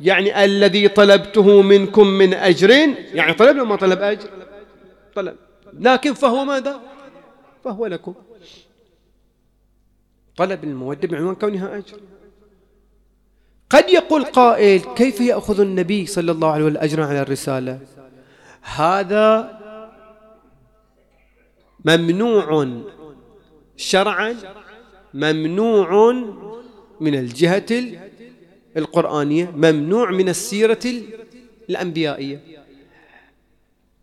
[0.00, 2.70] يعني الذي طلبته منكم من أجر
[3.14, 4.41] يعني طلب ما طلب أجر.
[5.14, 5.36] طلب.
[5.72, 6.80] لكن فهو ماذا؟
[7.64, 8.14] فهو لكم.
[10.36, 12.00] طلب المودة بعنوان كونها أجر.
[13.70, 17.80] قد يقول قائل كيف يأخذ النبي صلى الله عليه وسلم الأجر على الرسالة؟
[18.62, 19.58] هذا
[21.84, 22.68] ممنوع
[23.76, 24.36] شرعا
[25.14, 26.12] ممنوع
[27.00, 27.98] من الجهة
[28.76, 31.02] القرآنية ممنوع من السيرة
[31.70, 32.61] الأنبيائية.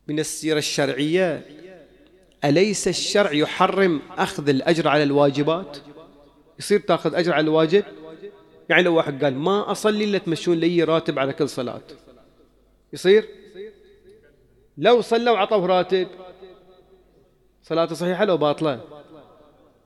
[0.10, 1.46] من السيرة الشرعية
[2.46, 5.78] أليس الشرع يحرم أخذ الأجر على الواجبات؟
[6.60, 7.84] يصير تأخذ أجر على الواجب؟
[8.70, 11.82] يعني لو واحد قال ما أصلي إلا تمشون لي راتب على كل صلاة.
[12.94, 13.28] يصير؟
[14.78, 16.08] لو صلى وعطوه راتب
[17.64, 18.82] صلاته صحيحة لو باطلة؟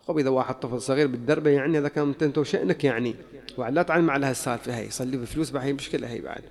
[0.08, 3.16] خب إذا واحد طفل صغير بالدربة يعني هذا كان أنت وشأنك يعني.
[3.58, 6.44] وعد لا تعلم على هالسالفة هي صلي بفلوس بعد هي مشكلة هي بعد.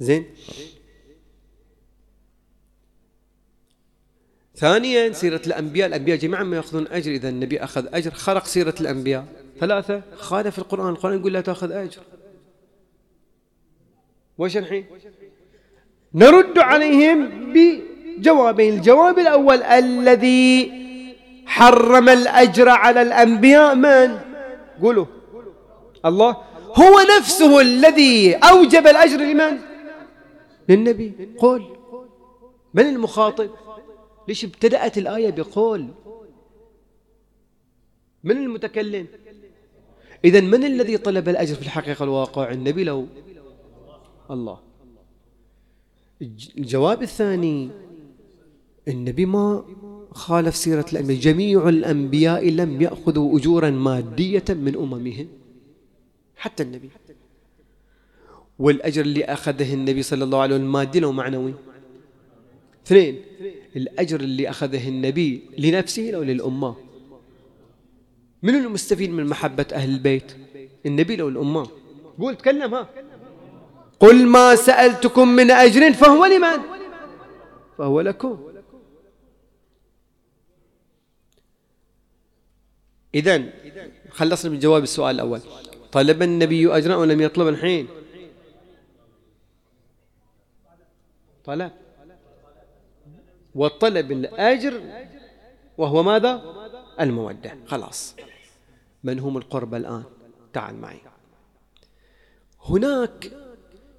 [0.00, 0.26] زين؟
[4.60, 7.10] ثانيا سيرة الأنبياء الأنبياء جميعا ما يأخذون أجر.
[7.12, 9.24] إذا النبي أخذ أجر خرق سيرة الأنبياء.
[9.60, 10.02] ثلاثة.
[10.16, 10.88] خالف القرآن.
[10.88, 12.00] القرآن يقول لا تأخذ أجر.
[14.38, 14.86] وش الحين؟
[16.14, 18.74] نرد عليهم بجوابين.
[18.74, 20.72] الجواب الأول الذي
[21.46, 24.18] حرم الأجر على الأنبياء من؟
[24.82, 25.06] قولوا.
[26.04, 26.36] الله.
[26.76, 29.58] هو نفسه الذي أوجب الأجر لمن؟
[30.68, 31.12] للنبي.
[31.38, 31.76] قول.
[32.74, 33.50] من المخاطب؟
[34.28, 35.88] ليش ابتدأت الآية بقول؟
[38.24, 39.06] من المتكلم؟
[40.24, 43.06] إذا من الذي طلب الأجر في الحقيقة الواقع؟ النبي لو.
[44.30, 44.58] الله.
[46.58, 47.70] الجواب الثاني
[48.88, 49.64] النبي ما
[50.12, 55.28] خالف سيرة الأنبياء جميع الأنبياء لم يأخذوا أجورا مادية من أممهم.
[56.36, 56.90] حتى النبي.
[58.58, 61.54] والأجر اللي أخذه النبي صلى الله عليه وسلم مادي أو معنوي.
[62.90, 63.22] اثنين
[63.76, 66.76] الأجر اللي أخذه النبي لنفسه أو للأمة.
[68.42, 70.32] من المستفيد من محبة أهل البيت؟
[70.86, 71.70] النبي لو الأمة
[72.18, 72.88] قول تكلم ها.
[74.00, 76.62] قل ما سألتكم من أجر فهو لمن؟
[77.78, 78.50] فهو لكم.
[83.14, 83.44] إذا
[84.10, 85.40] خلصنا من جواب السؤال الأول.
[85.92, 87.88] طلب النبي أجرا ولم يطلب الحين؟
[91.44, 91.79] طلب.
[93.54, 94.80] وطلب الأجر
[95.78, 96.42] وهو ماذا؟
[97.00, 97.54] المودة.
[97.66, 98.14] خلاص.
[99.04, 100.02] من هم القرب الآن؟
[100.52, 101.00] تعال معي.
[102.64, 103.30] هناك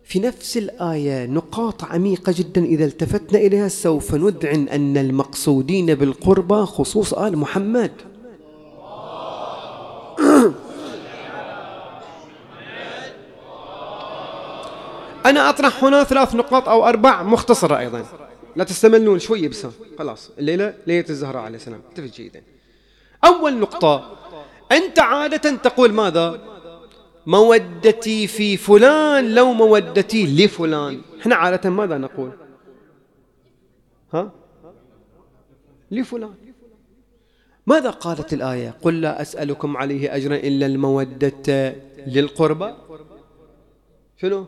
[0.03, 7.13] في نفس الآية نقاط عميقة جدا إذا التفتنا إليها سوف ندعن أن المقصودين بالقربى خصوص
[7.13, 7.91] آل محمد.
[15.25, 18.05] أنا أطرح هنا ثلاث نقاط أو أربع مختصرة أيضا.
[18.55, 19.67] لا تستملون شوية بس
[19.99, 21.81] خلاص الليلة ليلة الزهراء عليه السلام.
[21.89, 22.43] انتبه جيدا.
[23.25, 24.17] أول نقطة
[24.71, 26.41] أنت عادة تقول ماذا؟
[27.25, 31.01] مودتي في فلان لو مودتي لفلان.
[31.21, 32.31] إحنا عادة ماذا نقول؟
[34.13, 34.31] ها؟
[35.91, 36.33] لفلان.
[37.67, 41.75] ماذا قالت الآية؟ قل لا أسألكم عليه أجرا إلا المودة
[42.07, 42.73] للقربى.
[44.17, 44.45] شنو؟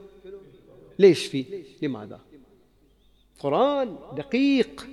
[0.99, 2.19] ليش في؟ لماذا؟
[3.43, 4.87] قرآن دقيق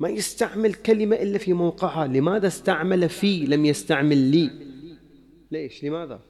[0.00, 2.06] ما يستعمل كلمة إلا في موقعها.
[2.06, 4.50] لماذا استعمل في؟ لم يستعمل لي.
[5.50, 6.20] ليش؟ لماذا؟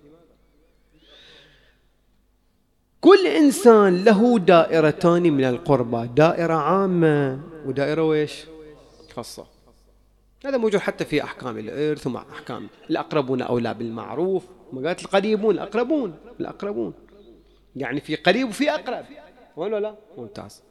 [3.00, 6.08] كل إنسان له دائرتان من القربى.
[6.16, 8.44] دائرة عامة ودائرة ويش
[9.12, 9.46] خاصة.
[10.44, 14.44] هذا موجود حتى في أحكام الإرث ومع أحكام الأقربون أولى بالمعروف.
[14.72, 16.94] ما قالت القريبون الأقربون الأقربون.
[17.76, 19.04] يعني في قريب وفي أقرب.
[19.56, 20.62] ولا؟ لا ممتاز.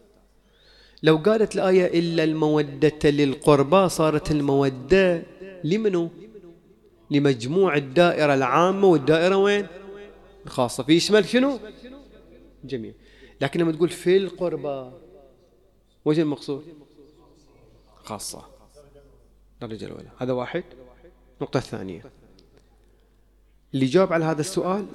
[1.03, 5.23] لو قالت الآية إلا المودة للقربى صارت المودة
[5.63, 6.09] لمنو؟
[7.11, 9.67] لمجموع الدائرة العامة والدائرة وين؟
[10.45, 11.59] الخاصة في يشمل شنو؟
[12.63, 12.93] جميع.
[13.41, 14.91] لكن لما تقول في القربى
[16.05, 16.63] وجه المقصود؟
[17.95, 18.45] خاصة.
[19.61, 20.09] درجة الأولى.
[20.17, 20.63] هذا واحد.
[21.37, 22.03] النقطة الثانية
[23.73, 24.85] اللي جاوب على هذا السؤال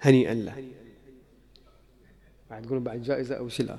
[0.00, 0.83] هنيئا له.
[2.54, 3.76] بعد تقولون بعد جائزة أو شلة؟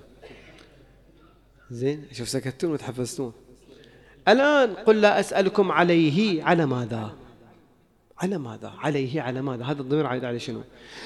[1.72, 3.34] زين شوف سكتون وتحفزتون
[4.28, 7.14] الآن قل لا أسألكم عليه على ماذا؟
[8.18, 10.62] على ماذا؟ عليه على ماذا؟ هذا الضمير عائد على شنو؟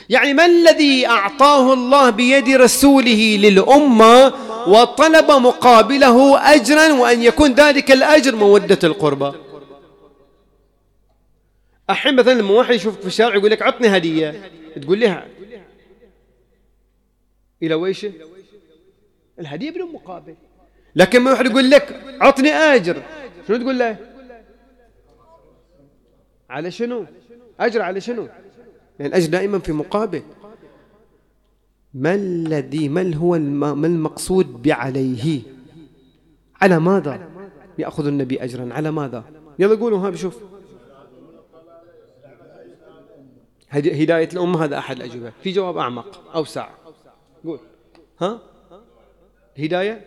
[0.09, 4.33] يعني ما الذي أعطاه الله بيد رسوله للأمة
[4.67, 9.31] وطلب مقابله أجرا وأن يكون ذلك الأجر مودة القربى؟
[11.89, 14.51] الحين مثلا لما واحد يشوفك في الشارع يقول لك عطني هدية.
[14.81, 15.38] تقول لها
[17.63, 18.13] إلى ويشه
[19.39, 20.35] الهدية بدون مقابل.
[20.95, 23.03] لكن ما واحد يقول لك عطني أجر.
[23.47, 23.97] شنو تقول له؟
[26.49, 27.05] على شنو؟
[27.59, 28.27] أجر على شنو؟
[28.99, 30.23] لأن الأجر دائما في مقابل.
[31.93, 35.41] ما الذي ما هو ما المقصود بعليه؟
[36.61, 37.29] على ماذا؟
[37.77, 38.73] يأخذ النبي أجرا.
[38.73, 39.23] على ماذا؟
[39.59, 40.37] يلا قولوا ها بشوف.
[43.71, 45.31] هداية الأمة هذا أحد الأجوبة.
[45.43, 46.69] في جواب أعمق أوسع.
[47.45, 47.59] قول.
[48.21, 48.39] ها؟
[49.59, 50.01] هداية؟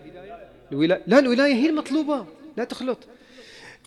[0.72, 2.24] الولاية؟ لا الولاية هي المطلوبة
[2.56, 2.98] لا تخلط.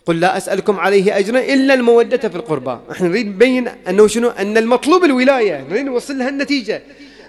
[0.06, 2.78] قل لا أسألكم عليه أجرا إلا المودة في القربى.
[2.90, 5.66] إحنا نريد نبين أنه شنو؟ أن المطلوب الولاية.
[5.70, 6.82] نريد نوصل لها النتيجة.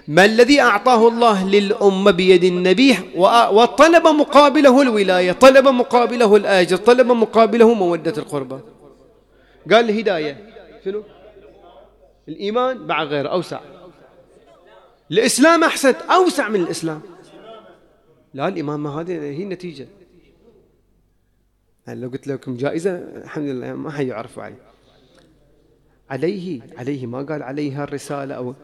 [0.08, 2.96] ما الذي أعطاه الله للأمة بيد النبي
[3.50, 8.58] وطلب مقابله الولاية طلب مقابله الآجر طلب مقابله مودة القربى؟
[9.70, 10.50] قال الهداية.
[10.84, 11.02] شنو؟
[12.28, 13.60] الإيمان بعد غير أوسع.
[15.10, 17.00] الإسلام أحسن أوسع من الإسلام.
[18.34, 19.88] لا الإيمان ما هذه هي النتيجة.
[21.86, 24.62] يعني لو قلت لكم جائزة الحمد لله ما حيعرفوا عليه
[26.10, 28.54] عليه عليه ما قال عليها الرسالة أو.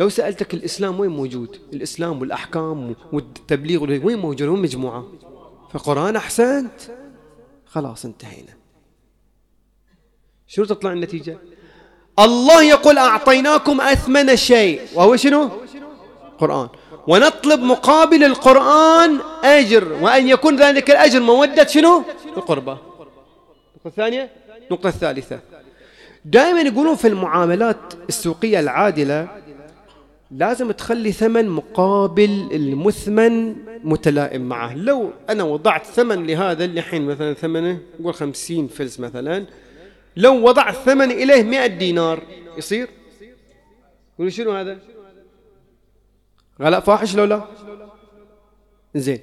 [0.00, 5.06] لو سألتك الإسلام وين موجود؟ الإسلام والأحكام والتبليغ وين موجود؟ وين مجموعة؟
[5.70, 6.80] فقرآن أحسنت.
[7.66, 8.52] خلاص انتهينا.
[10.46, 11.38] شنو تطلع النتيجة؟
[12.18, 14.80] الله يقول أعطيناكم أثمن شيء.
[14.94, 15.50] وهو شنو؟
[16.38, 16.68] قرآن.
[17.06, 22.02] ونطلب مقابل القرآن أجر وأن يكون ذلك الأجر مودة شنو؟
[22.36, 22.72] القربة.
[22.72, 24.30] النقطة الثانية
[24.70, 25.40] النقطة الثالثة
[26.24, 27.76] دائما يقولون في المعاملات
[28.08, 29.28] السوقية العادلة
[30.30, 34.74] لازم تخلي ثمن مقابل المثمن متلائم معه.
[34.74, 39.44] لو أنا وضعت ثمن لهذا اللي حين مثلا ثمنه نقول خمسين فلس مثلا
[40.16, 42.22] لو وضعت ثمن إليه مئة دينار
[42.58, 42.88] يصير؟
[44.18, 44.78] يقول شنو هذا؟
[46.62, 47.44] غلاء فاحش لو لا؟
[48.94, 49.20] زين.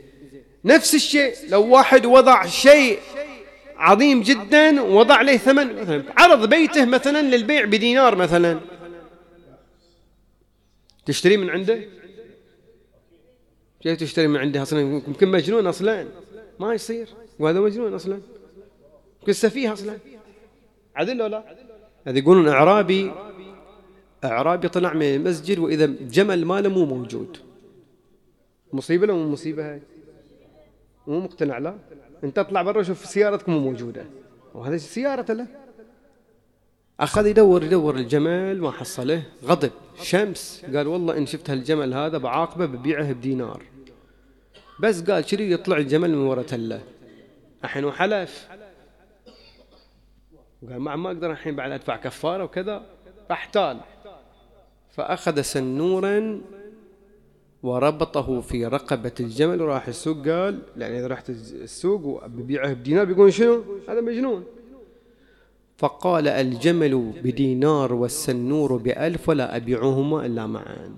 [0.65, 2.99] نفس الشيء لو واحد وضع شيء
[3.75, 8.59] عظيم جدا وضع له ثمن مثلا عرض بيته مثلا للبيع بدينار مثلا.
[11.05, 11.81] تشتري من عنده؟
[13.81, 16.07] كيف تشتري من عنده أصلا؟ يمكن مجنون أصلا.
[16.59, 17.07] ما يصير.
[17.39, 18.19] وهذا مجنون أصلا.
[19.21, 19.97] يمكن سفيه أصلا.
[20.95, 21.43] عدل ولا؟
[22.07, 23.11] هذا يقولون إعرابي
[24.23, 27.37] إعرابي طلع من المسجد وإذا جمل ماله مو موجود.
[28.73, 29.81] مصيبة لو مو مصيبة هاي؟
[31.07, 31.75] مو مقتنع لا.
[32.23, 34.05] أنت اطلع برا شوف سيارتك مو موجودة.
[34.53, 35.47] وهذا سيارته له.
[36.99, 39.23] أخذ يدور يدور الجمل ما حصله.
[39.45, 39.71] غضب.
[40.01, 40.65] شمس.
[40.75, 43.63] قال والله إن شفت هالجمل هذا بعاقبة ببيعه بدينار.
[44.79, 46.81] بس قال شري يطلع الجمل من ورا تلة.
[47.63, 48.47] الحين وحلف
[50.69, 52.85] قال ما ما أقدر الحين بعد أدفع كفارة وكذا.
[53.29, 53.79] فاحتال.
[54.91, 56.41] فأخذ سنورا
[57.63, 60.29] وربطه في رقبة الجمل وراح السوق.
[60.29, 64.45] قال يعني إذا رحت السوق وببيعه بدينار بيقول شنو؟ هذا مجنون.
[65.77, 70.95] فقال الجمل بدينار والسنور بألف ولا أبيعهما إلا معا.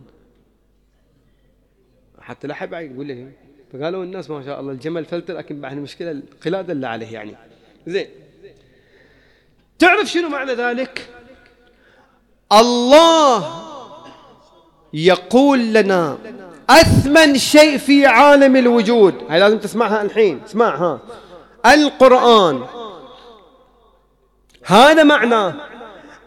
[2.19, 3.31] حتى لا حب يقول له
[3.73, 7.35] فقالوا الناس ما شاء الله الجمل فلت لكن بعد المشكلة القلادة اللي عليه يعني.
[7.87, 8.07] زين.
[9.79, 11.09] تعرف شنو معنى ذلك؟
[12.51, 13.61] الله
[14.93, 16.17] يقول لنا
[16.69, 19.15] أثمن شيء في عالم الوجود.
[19.29, 20.41] هاي لازم تسمعها الحين.
[20.45, 20.99] اسمعها
[21.65, 22.65] القرآن.
[24.63, 25.53] هذا معناه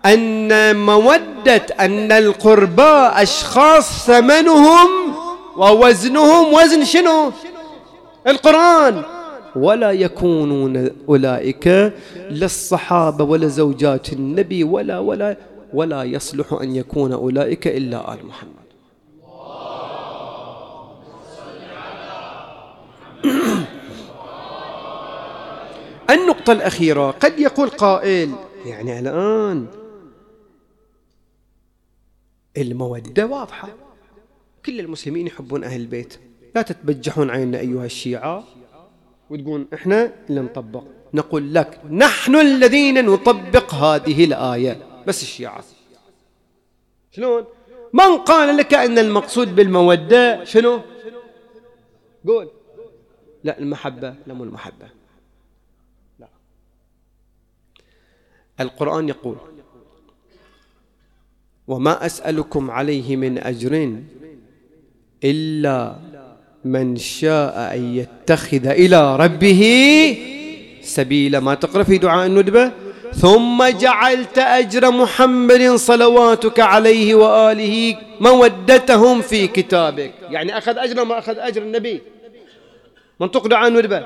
[0.06, 4.88] أن مودة أن القرباء أشخاص ثمنهم
[5.56, 7.32] ووزنهم وزن شنو؟
[8.26, 9.17] القرآن.
[9.56, 11.92] ولا يكونون أولئك
[12.30, 15.36] للصحابة ولا زوجات النبي ولا ولا
[15.72, 18.68] ولا يصلح أن يكون أولئك إلا آل محمد.
[26.10, 28.32] النقطة الأخيرة قد يقول قائل
[28.66, 29.66] يعني الآن
[32.56, 33.26] المودة.
[33.26, 33.68] واضحة.
[34.66, 36.14] كل المسلمين يحبون أهل البيت.
[36.54, 38.44] لا تتبجحون عيننا أيها الشيعة.
[39.30, 40.84] وتقول إحنا اللي نطبق.
[41.14, 45.02] نقول لك نحن الذين نطبق هذه الآية.
[45.06, 45.64] بس الشيعة.
[47.10, 47.44] شلون؟
[47.92, 50.80] من قال لك أن المقصود بالمودة شنو؟
[52.26, 52.50] قول.
[53.44, 54.14] لا المحبة.
[54.26, 54.98] لا مو المحبة.
[58.60, 59.36] القرآن يقول
[61.68, 64.02] وما أسألكم عليه من أجر
[65.24, 65.98] إلا
[66.68, 69.62] من شاء أن يتخذ إلى ربه
[70.82, 72.72] سبيلا ما تقرأ في دعاء الندبة
[73.14, 80.12] ثم جعلت أجر محمد صلواتك عليه وآله مودتهم في كتابك.
[80.30, 82.02] يعني أخذ أجر ما أخذ أجر النبي.
[83.20, 84.04] منطق دعاء الندبة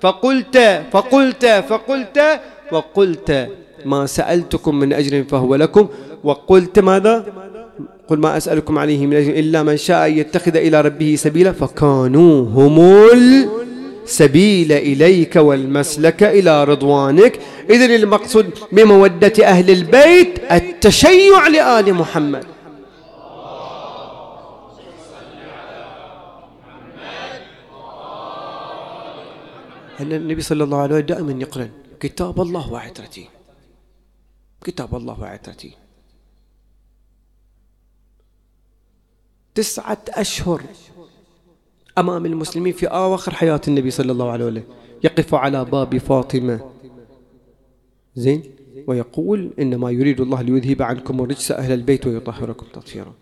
[0.00, 2.40] فقلت فقلت فقلت
[2.72, 3.48] وقلت
[3.84, 5.88] ما سألتكم من أجر فهو لكم.
[6.24, 7.16] وقلت ماذا؟
[8.08, 12.80] قل ما أسألكم عليه من أجر إلا من شاء يتخذ إلى ربه سبيلا فكانوا هم
[14.04, 17.40] السبيل إليك والمسلك إلى رضوانك.
[17.70, 22.44] إذن المقصود بمودة أهل البيت التشيع لآل محمد.
[30.00, 33.28] أن النبي صلى الله عليه وسلم دائما يقرن كتاب الله وعترتي
[34.64, 35.83] كتاب الله وعترتي
[39.54, 40.62] تسعة أشهر
[41.98, 44.64] أمام المسلمين في أواخر حياة النبي صلى الله عليه وسلم.
[45.04, 46.70] يقف على باب فاطمة.
[48.16, 48.42] زين؟
[48.86, 53.14] ويقول إنما يريد الله ليذهب عنكم الرجس أهل البيت ويطهركم تطهيرا.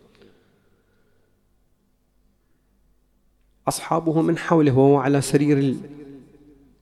[3.69, 5.77] أصحابه من حوله وهو على سرير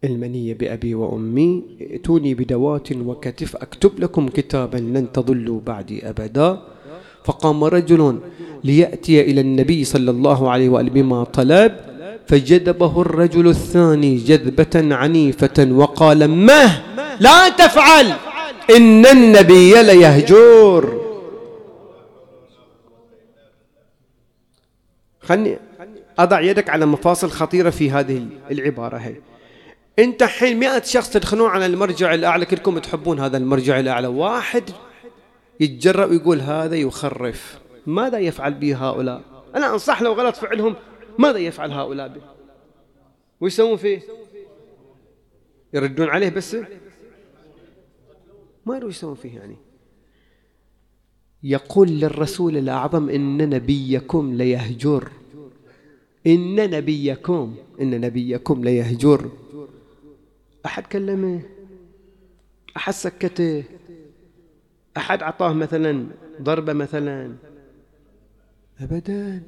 [0.04, 1.64] المنية بأبي وأمي.
[1.80, 6.62] ائتوني بدوات وكتف أكتب لكم كتابا لن تضلوا بعدي أبدا.
[7.24, 8.18] فقام رجل
[8.64, 11.76] ليأتي إلى النبي صلى الله عليه وآله بما طلب
[12.26, 16.82] فجذبه الرجل الثاني جذبة عنيفة وقال مه!
[17.20, 18.12] لا تفعل!
[18.76, 21.00] إن النبي ليهجور!
[25.20, 25.58] خلني
[26.18, 29.14] أضع يدك على مفاصل خطيرة في هذه العبارة هي.
[29.98, 34.06] أنت حين مئة شخص تدخلون على المرجع الأعلى كلكم تحبون هذا المرجع الأعلى.
[34.06, 34.62] واحد
[35.60, 37.60] يتجرأ ويقول هذا يخرف.
[37.86, 40.76] ماذا يفعل به هؤلاء؟ أنا أنصح لو غلط فعلهم
[41.18, 42.22] ماذا يفعل هؤلاء به؟
[43.40, 44.02] ويسوون فيه؟
[45.74, 46.56] يردون عليه بس؟
[48.66, 49.56] ما يدرون يسوون فيه يعني.
[51.42, 55.10] يقول للرسول الأعظم إن نبيكم ليهجر.
[56.26, 59.30] إن نبيكم إن نبيكم ليهجر.
[60.66, 61.42] أحد كلمه؟
[62.76, 63.64] أحد سكته؟
[64.96, 66.06] أحد أعطاه مثلا
[66.42, 67.32] ضربة مثلا.
[68.80, 69.42] أبدا.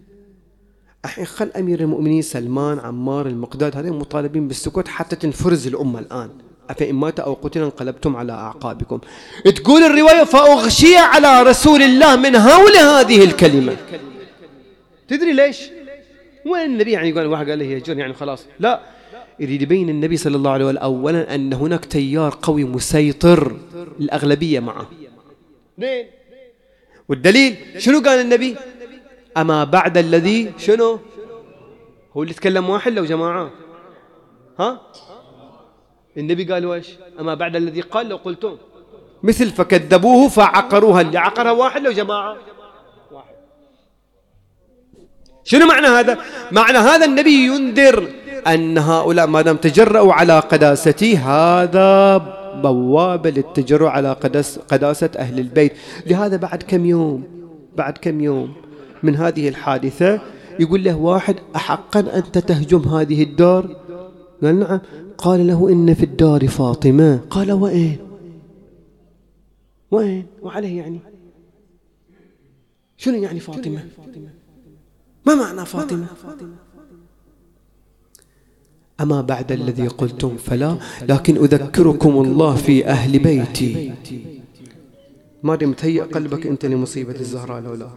[1.04, 6.30] الحين خل أمير المؤمنين سلمان عمار المقداد هذين مطالبين بالسكوت حتى تنفرز الأمة الآن.
[6.70, 9.00] أفإن مات أو قتل انقلبتم على أعقابكم.
[9.44, 13.76] تقول الرواية فأغشي على رسول الله من هول هذه الكلمة.
[15.08, 15.70] تدري ليش؟
[16.46, 18.46] وين النبي يعني يقول واحد قال له يهجر يعني خلاص.
[18.60, 18.80] لا.
[19.40, 23.56] يريد يبين النبي صلى الله عليه وسلم أولا أن هناك تيار قوي مسيطر
[24.00, 24.86] الأغلبية معه.
[25.78, 26.06] اثنين
[27.08, 28.56] والدليل شنو قال النبي؟
[29.36, 31.00] أما بعد الذي شنو؟
[32.16, 33.50] هو اللي تكلم واحد لو جماعة.
[34.58, 34.80] ها؟
[36.16, 36.88] النبي قال إيش
[37.20, 38.56] أما بعد الذي قال لو قلتم.
[39.22, 41.00] مثل فكذبوه فعقروها.
[41.00, 42.36] اللي عقرها واحد لو جماعة.
[43.10, 43.34] واحد
[45.44, 46.18] شنو معنى هذا؟
[46.52, 48.08] معنى هذا النبي ينذر
[48.46, 55.72] أن هؤلاء ما دام تجرأوا على قداستي هذا بوابة للتجرؤ على قدس قداسة أهل البيت.
[56.06, 57.24] لهذا بعد كم يوم
[57.76, 58.52] بعد كم يوم
[59.02, 60.20] من هذه الحادثة
[60.60, 63.76] يقول له واحد أحقا أنت تهجم هذه الدار؟
[64.42, 64.80] قال نعم.
[65.18, 67.20] قال له إن في الدار فاطمة.
[67.30, 67.98] قال وين
[69.90, 71.00] وين وعليه يعني.
[72.96, 73.84] شنو يعني فاطمة؟
[75.26, 76.06] ما معنى فاطمة؟
[79.02, 80.76] أما بعد الذي قلتم؟ فلا.
[81.08, 83.92] لكن أذكركم الله في أهل بيتي.
[85.42, 87.88] ما متهيأ قلبك أنت لمصيبة الزهراء لولا؟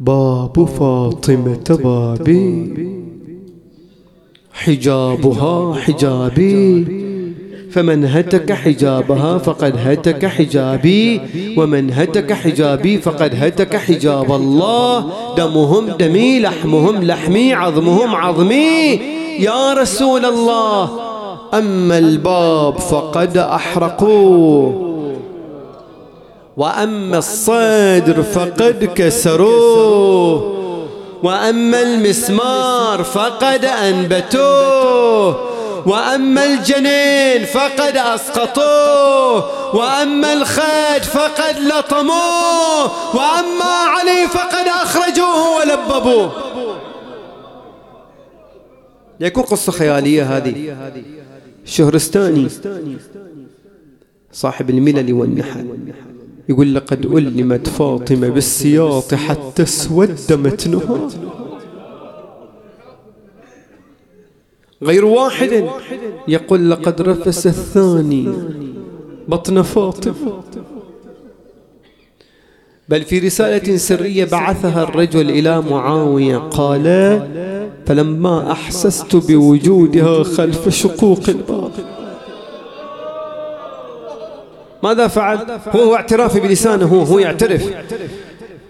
[0.00, 2.74] باب فاطمة بابي
[4.52, 6.86] حجابها حجابي.
[7.70, 11.20] فمن هتك حجابها فقد هتك حجابي.
[11.56, 15.12] ومن هتك حجابي فقد هتك حجاب الله.
[15.36, 19.00] دمهم دمي لحمهم لحمي عظمهم عظمي.
[19.38, 20.88] يا رسول الله
[21.54, 24.88] أما الباب فقد أحرقوه.
[26.56, 30.58] وأما الصدر فقد كسروه.
[31.22, 35.36] وأما المسمار فقد أنبتوه.
[35.86, 39.44] وأما الجنين فقد أسقطوه.
[39.76, 42.82] وأما الخد فقد لطموه.
[43.14, 46.30] وأما علي فقد أخرجوه ولببوه.
[49.26, 50.76] يكون قصة خيالية هذه.
[51.64, 52.48] الشهرستاني
[54.32, 55.66] صاحب الملل والنحل
[56.48, 61.08] يقول لقد ألمت فاطمة بالسياط حتى اسود متنها
[64.82, 65.66] غير واحد
[66.28, 68.32] يقول لقد رفس الثاني
[69.28, 70.42] بطن فاطمة.
[72.88, 76.86] بل في رسالة سرية بعثها الرجل إلى معاوية قال
[77.86, 81.70] فلما أحسست بوجودها خلف شقوق الباب
[84.82, 85.38] ماذا فعل؟
[85.76, 87.70] هو اعترافي بلسانه هو هو يعترف.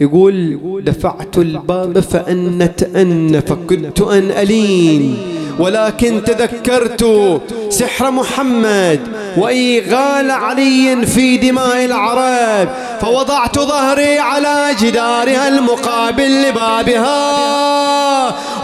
[0.00, 5.16] يقول دفعت الباب فأنت أن فكنت أن ألين.
[5.58, 7.04] ولكن تذكرت
[7.70, 9.00] سحر محمد
[9.36, 12.68] وإيغال علي في دماء العرب
[13.00, 17.22] فوضعت ظهري على جدارها المقابل لبابها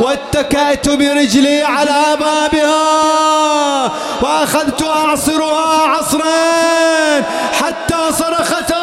[0.01, 7.23] واتكأت برجلي على بابها وأخذت أعصرها عصرا
[7.53, 8.78] حتى صرختا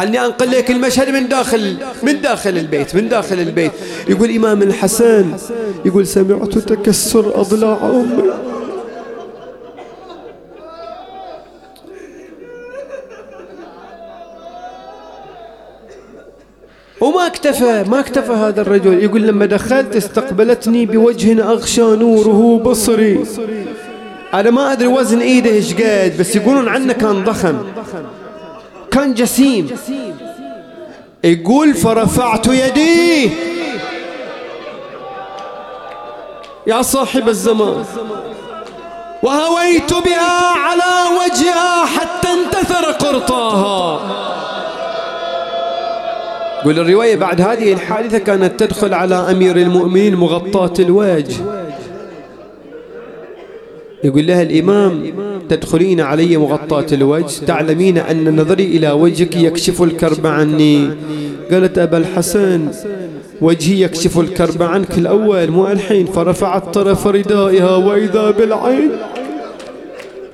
[0.00, 3.72] خلني أنقل لك المشهد من داخل من داخل البيت من داخل البيت.
[4.08, 5.36] يقول إمام الحسن
[5.84, 8.30] يقول سمعت تكسر أضلاع أمي.
[17.00, 19.02] وما اكتفى ما اكتفى هذا الرجل.
[19.02, 23.24] يقول لما دخلت استقبلتني بوجه أغشى نوره بصري.
[24.34, 27.58] أنا ما أدري وزن إيده إيش قد بس يقولون عنه كان ضخم.
[28.90, 29.70] كان جسيم.
[31.24, 33.30] يقول فرفعت يدي.
[36.66, 37.84] يا صاحب الزمان.
[39.22, 44.00] وهويت بها على وجهها حتى انتثر قرطاها.
[46.64, 51.36] قول الرواية بعد هذه الحادثة كانت تدخل على أمير المؤمنين مغطاة الوجه.
[54.04, 55.12] يقول لها الإمام
[55.50, 60.90] تدخلين علي مغطاة الوجه تعلمين أن نظري إلى وجهك يكشف الكرب عني.
[61.50, 62.68] قالت أبا الحسن
[63.40, 68.90] وجهي يكشف الكرب عنك الأول مو الحين فرفعت طرف ردائها وإذا بالعين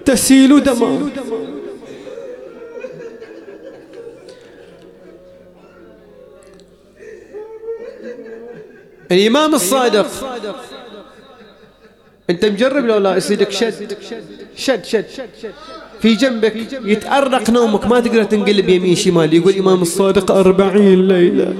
[0.04, 0.98] تسيل دما
[9.12, 10.06] الإمام الصادق
[12.30, 13.96] أنت مجرب لو لا يصيدك شد.
[14.56, 15.04] شد شد
[16.00, 16.54] في جنبك
[16.84, 19.34] يتأرق نومك ما تقدر تنقلب يمين شمال.
[19.34, 21.54] يقول الإمام الصادق أربعين ليلة.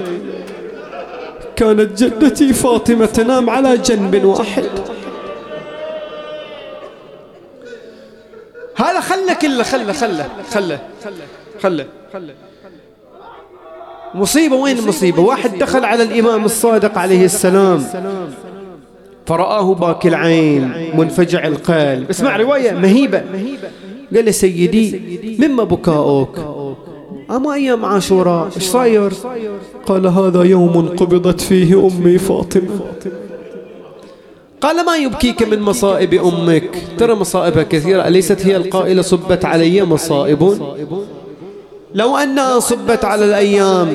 [1.57, 4.65] كانت جدتي فاطمة تنام على جنب واحد.
[8.77, 10.79] هذا خله كله خله خله خله
[11.63, 12.35] خله خله.
[14.15, 17.87] مصيبة وين المصيبة واحد دخل على الإمام الصادق عليه السلام.
[19.27, 22.11] فرآه باكي العين منفجع القلب.
[22.11, 23.23] اسمع رواية مهيبة.
[24.15, 25.01] قال له سيدي
[25.39, 26.39] مما بكاؤك؟
[27.31, 29.13] أما أيام عاشوراء إيش صاير؟
[29.87, 32.81] قال هذا يوم قبضت فيه أمي فاطمة.
[34.61, 38.09] قال ما يبكيك من مصائب أمك؟ ترى مصائبها كثيرة.
[38.09, 40.59] أليست هي القائلة صبت علي مصائب؟
[41.95, 43.89] لو أنها صبت على الأيام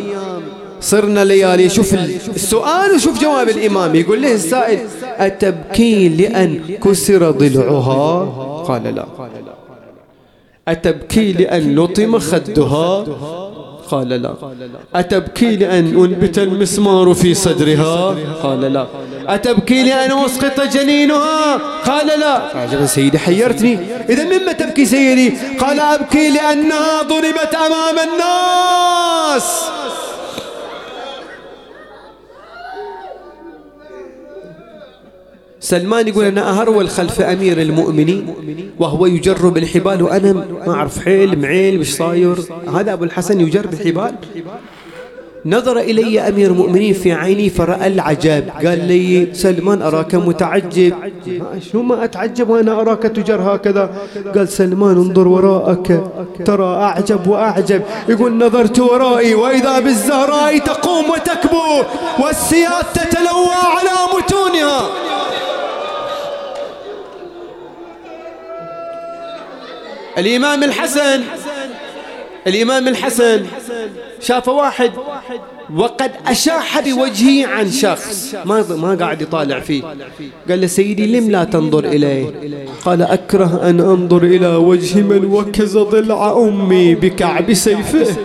[0.82, 1.70] صرنا ليالي.
[1.70, 1.94] شوف
[2.36, 3.96] السؤال وشوف جواب الإمام.
[3.96, 4.80] يقول له السائل
[5.18, 8.26] أتبكي لأن كسر ضلعها؟
[8.68, 9.06] قال لا.
[10.68, 13.06] أتبكي لأن لطم خدها؟
[13.92, 14.34] قال لا.
[14.96, 18.88] أتبكي لأن أنبت المسمار في صدرها؟ قال لا.
[19.28, 22.58] أتبكي لأن أسقط جنينها؟ قال لا.
[22.58, 23.80] عجبا سيدي حيرتني.
[24.10, 29.48] إذا مما تبكي سيدي؟ قال أبكي لأنها ضربت أمام الناس.
[35.62, 38.34] سلمان يقول أنا أهرول خلف أمير المؤمنين
[38.80, 42.36] وهو يجر بالحبال وأنا ما أعرف حيل معيل مش صاير؟
[42.76, 44.16] هذا أبو الحسن يجر بالحبال
[45.46, 48.44] نظر إلي أمير المؤمنين في عيني فرأى العجب.
[48.66, 50.94] قال لي سلمان أراك متعجب؟
[51.72, 53.90] شنو ما أتعجب وأنا أراك تجر هكذا.
[54.36, 56.04] قال سلمان انظر وراءك
[56.46, 57.82] ترى أعجب وأعجب.
[58.10, 61.84] يقول نظرت ورائي وإذا بالزهراء تقوم وتكبو
[62.20, 65.01] والسياد تتلوى على متونها.
[70.18, 71.22] الإمام الحسن.
[72.48, 73.46] الإمام الحسن
[74.20, 74.92] شاف واحد
[75.76, 78.36] وقد أشاح بوجهه عن شخص.
[78.46, 79.84] ما ما قاعد يطالع فيه.
[80.50, 82.26] قال له سيدي لم لا تنظر إليه؟
[82.86, 88.16] قال أكره أن أنظر إلى وجه من وكز ضلع أمي بكعب سيفه.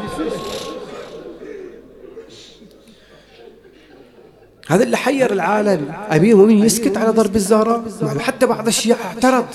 [4.68, 5.92] هذا اللي حير العالم.
[6.12, 7.84] أمير المؤمنين يسكت على ضرب الزهراء.
[8.18, 9.46] حتى بعض الشيعة اعترض.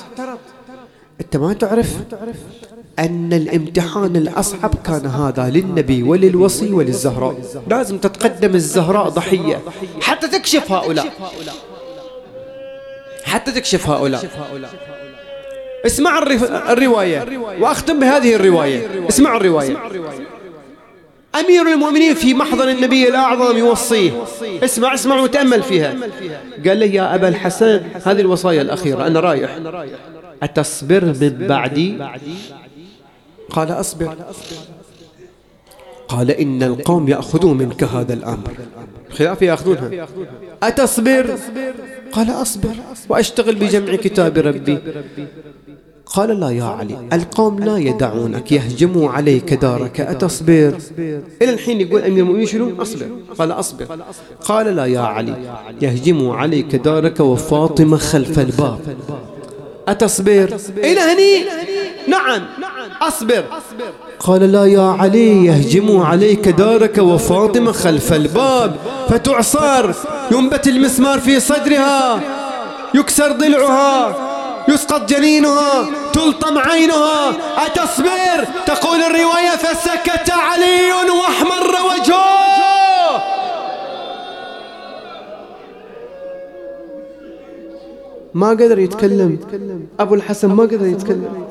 [1.21, 1.93] أنت ما تعرف
[2.99, 7.37] أن الامتحان الأصعب كان هذا للنبي وللوصي وللزهراء.
[7.67, 9.61] لازم تتقدم الزهراء ضحية.
[10.01, 11.05] حتى تكشف هؤلاء.
[13.23, 14.25] حتى تكشف هؤلاء.
[15.85, 16.19] اسمع
[16.69, 19.07] الرواية وأختم بهذه الرواية.
[19.09, 19.77] اسمع الرواية.
[21.39, 24.23] أمير المؤمنين في محضر النبي الأعظم يوصيه.
[24.63, 25.95] اسمع اسمع وتأمل فيها.
[26.67, 29.57] قال له يا أبا الحسن هذه الوصايا الأخيرة أنا رايح.
[30.43, 31.97] أتصبر من بعدي
[33.49, 34.15] قال أصبر.
[36.07, 38.51] قال إن القوم يأخذون منك هذا الأمر.
[39.11, 40.07] خلاف يأخذونها
[40.63, 41.37] أتصبر.
[42.11, 42.75] قال أصبر.
[43.09, 44.77] وأشتغل بجمع كتاب ربي.
[46.05, 46.97] قال لا يا علي.
[47.13, 48.51] القوم لا يدعونك.
[48.51, 50.01] يهجموا عليك دارك.
[50.01, 50.77] أتصبر.
[51.41, 53.09] إلى الحين يقول أمير المؤمنين شنو؟ أصبر.
[53.37, 53.85] قال أصبر.
[54.43, 55.35] قال لا يا علي.
[55.81, 58.79] يهجموا عليك دارك وفاطمة خلف الباب.
[59.91, 60.57] أتصبر.
[60.77, 61.45] إلى هني.
[62.07, 62.41] نعم.
[63.01, 63.43] أصبر.
[64.19, 68.75] قال لا يا علي يهجموا عليك دارك وفاطمة خلف الباب
[69.09, 69.91] فتعصر.
[70.31, 72.19] ينبت المسمار في صدرها.
[72.93, 74.15] يكسر ضلعها.
[74.67, 75.85] يسقط جنينها.
[76.13, 77.29] تلطم عينها.
[77.57, 78.47] أتصبر.
[78.65, 82.30] تقول الرواية فسكت علي واحمر وجهه.
[88.33, 89.39] ما قدر يتكلم.
[89.99, 91.45] أبو الحسن ما قدر يتكلم.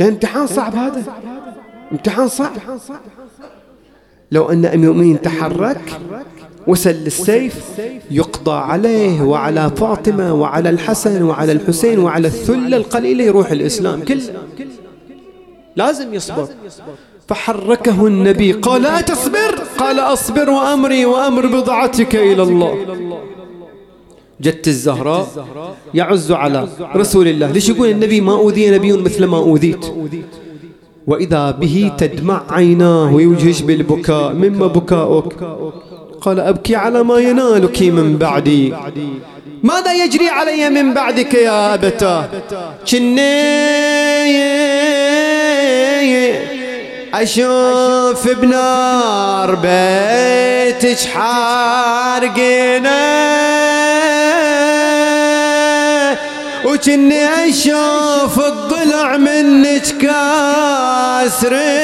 [0.00, 1.02] لأن امتحان صعب هذا.
[1.92, 2.52] امتحان صعب.
[4.32, 6.00] لو أن أمير المؤمنين تحرك
[6.66, 14.04] وسل السيف يقضى عليه وعلى فاطمة وعلى الحسن وعلى الحسين وعلى الثلة القليلة يروح الإسلام.
[14.04, 14.22] كله
[15.76, 16.48] لازم يصبر.
[17.28, 18.52] فحركه النبي.
[18.52, 22.74] قال لا تصبر قال أصبر وأمري وأمر بضعتك إلى الله.
[24.40, 25.26] جت الزهراء
[25.94, 27.50] يعز على رسول الله.
[27.50, 29.86] ليش يقول النبي ما أوذي نبي مثل ما أوذيت؟
[31.06, 34.32] وإذا به تدمع عيناه ويوجهش بالبكاء.
[34.32, 35.34] مما بكاؤك؟
[36.20, 38.74] قال أبكي على ما ينالك من بعدي.
[39.62, 42.28] ماذا يجري علي من بعدك يا أبتاه؟
[42.90, 43.38] كني
[47.22, 52.98] أشوف بنار بيتك حارقنا
[56.64, 59.82] وكني أشوف الضلع منك
[61.32, 61.78] كاسرين.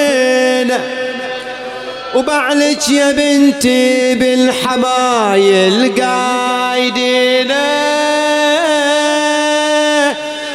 [2.15, 7.53] وبعلك يا بنتي بالحمايل قايدين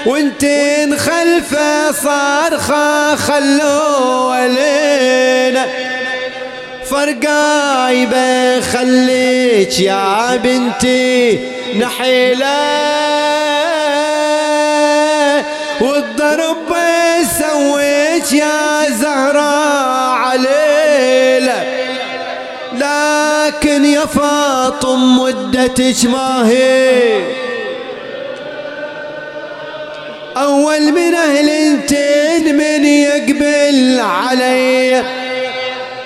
[0.06, 0.79] وانتين
[1.40, 5.66] خلفه صارخه خلوا علينا
[6.86, 11.40] فرقايبه خليك يا بنتي
[11.80, 12.56] نحيلة.
[15.82, 16.76] والضرب
[17.40, 21.64] سويت يا زهراء عليلة.
[22.74, 27.39] لكن يا فاطم مدتك ما هي.
[30.42, 35.04] أول من أهل انتين من يقبل علي.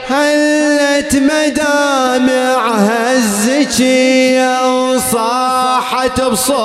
[0.10, 2.82] هلت مدامع
[3.12, 6.64] الزكية وصاحت بصوت.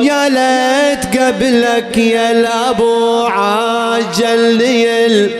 [0.00, 5.30] يا ليت قبلك يا الأبو عاجل لي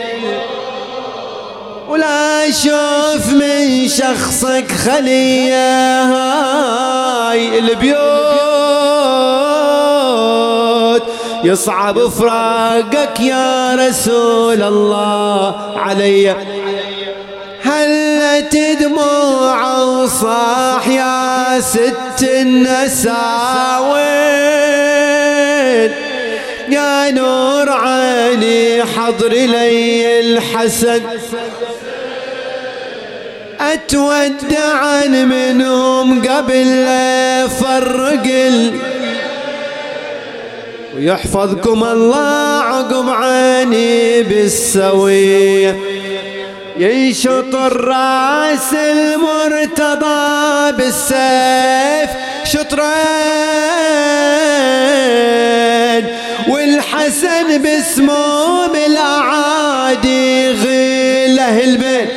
[1.89, 6.01] ولا أشوف من شخصك خلية.
[6.01, 8.40] هاي البيوت.
[11.43, 16.35] يصعب فراقك يا رسول الله علي.
[17.63, 23.11] هلت دموع وصاح يا ست النساوين؟
[26.69, 31.01] يا نور عيني حضر لي الحسن.
[33.59, 38.27] اتودع منهم قبل لا فرق
[40.95, 45.79] ويحفظكم الله عقب عيني بالسويه
[46.77, 50.21] ينشط الرأس المرتضى
[50.77, 52.09] بالسيف
[52.43, 52.91] شطرين
[56.49, 62.09] والحسن بسموم الأعادي غيله البيت.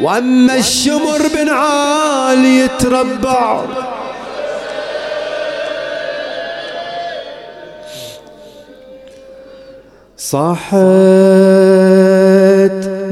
[0.00, 3.64] وأما الشمر بن عالي يتربع
[10.30, 10.70] صاحت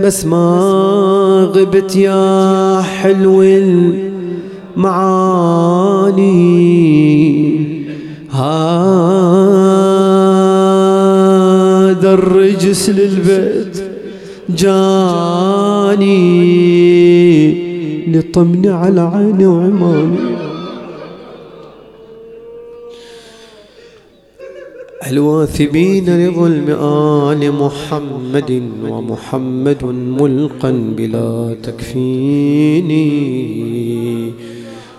[0.05, 4.99] بس ما غبت يا حلو المعاني
[8.31, 8.49] هذا
[12.15, 13.83] الرجس للبيت
[14.49, 16.19] جاني
[18.13, 20.38] لطمني على عيني وعماني.
[25.11, 26.69] الواثبين لظلم
[27.31, 29.85] آل محمد ومحمد
[30.21, 33.09] ملقا بلا تكفيني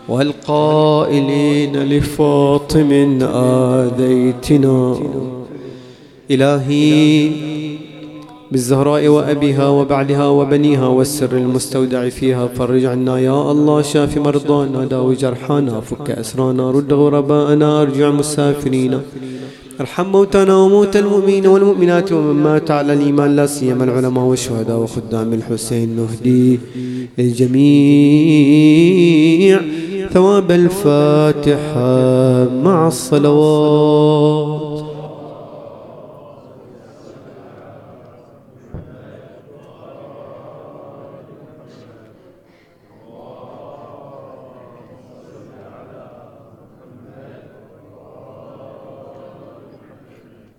[0.10, 5.00] والقائلين لفاطم آذيتنا.
[6.32, 7.32] إلهي
[8.52, 15.80] بالزهراء وأبيها وبعلها وبنيها والسر المستودع فيها فرج عنا يا الله شاف مرضانا داوي جرحانا
[15.80, 19.00] فك أسرانا رد غرباءنا أرجع مسافرين.
[19.80, 25.96] ارحم موتانا وموتى المؤمنين والمؤمنات ومن مات على الإيمان لا سيما العلماء والشهداء وخدام الحسين
[25.96, 26.60] نهدي
[27.20, 27.70] الجميع
[30.14, 31.90] ثواب الفاتحة
[32.64, 34.69] مع الصلوات.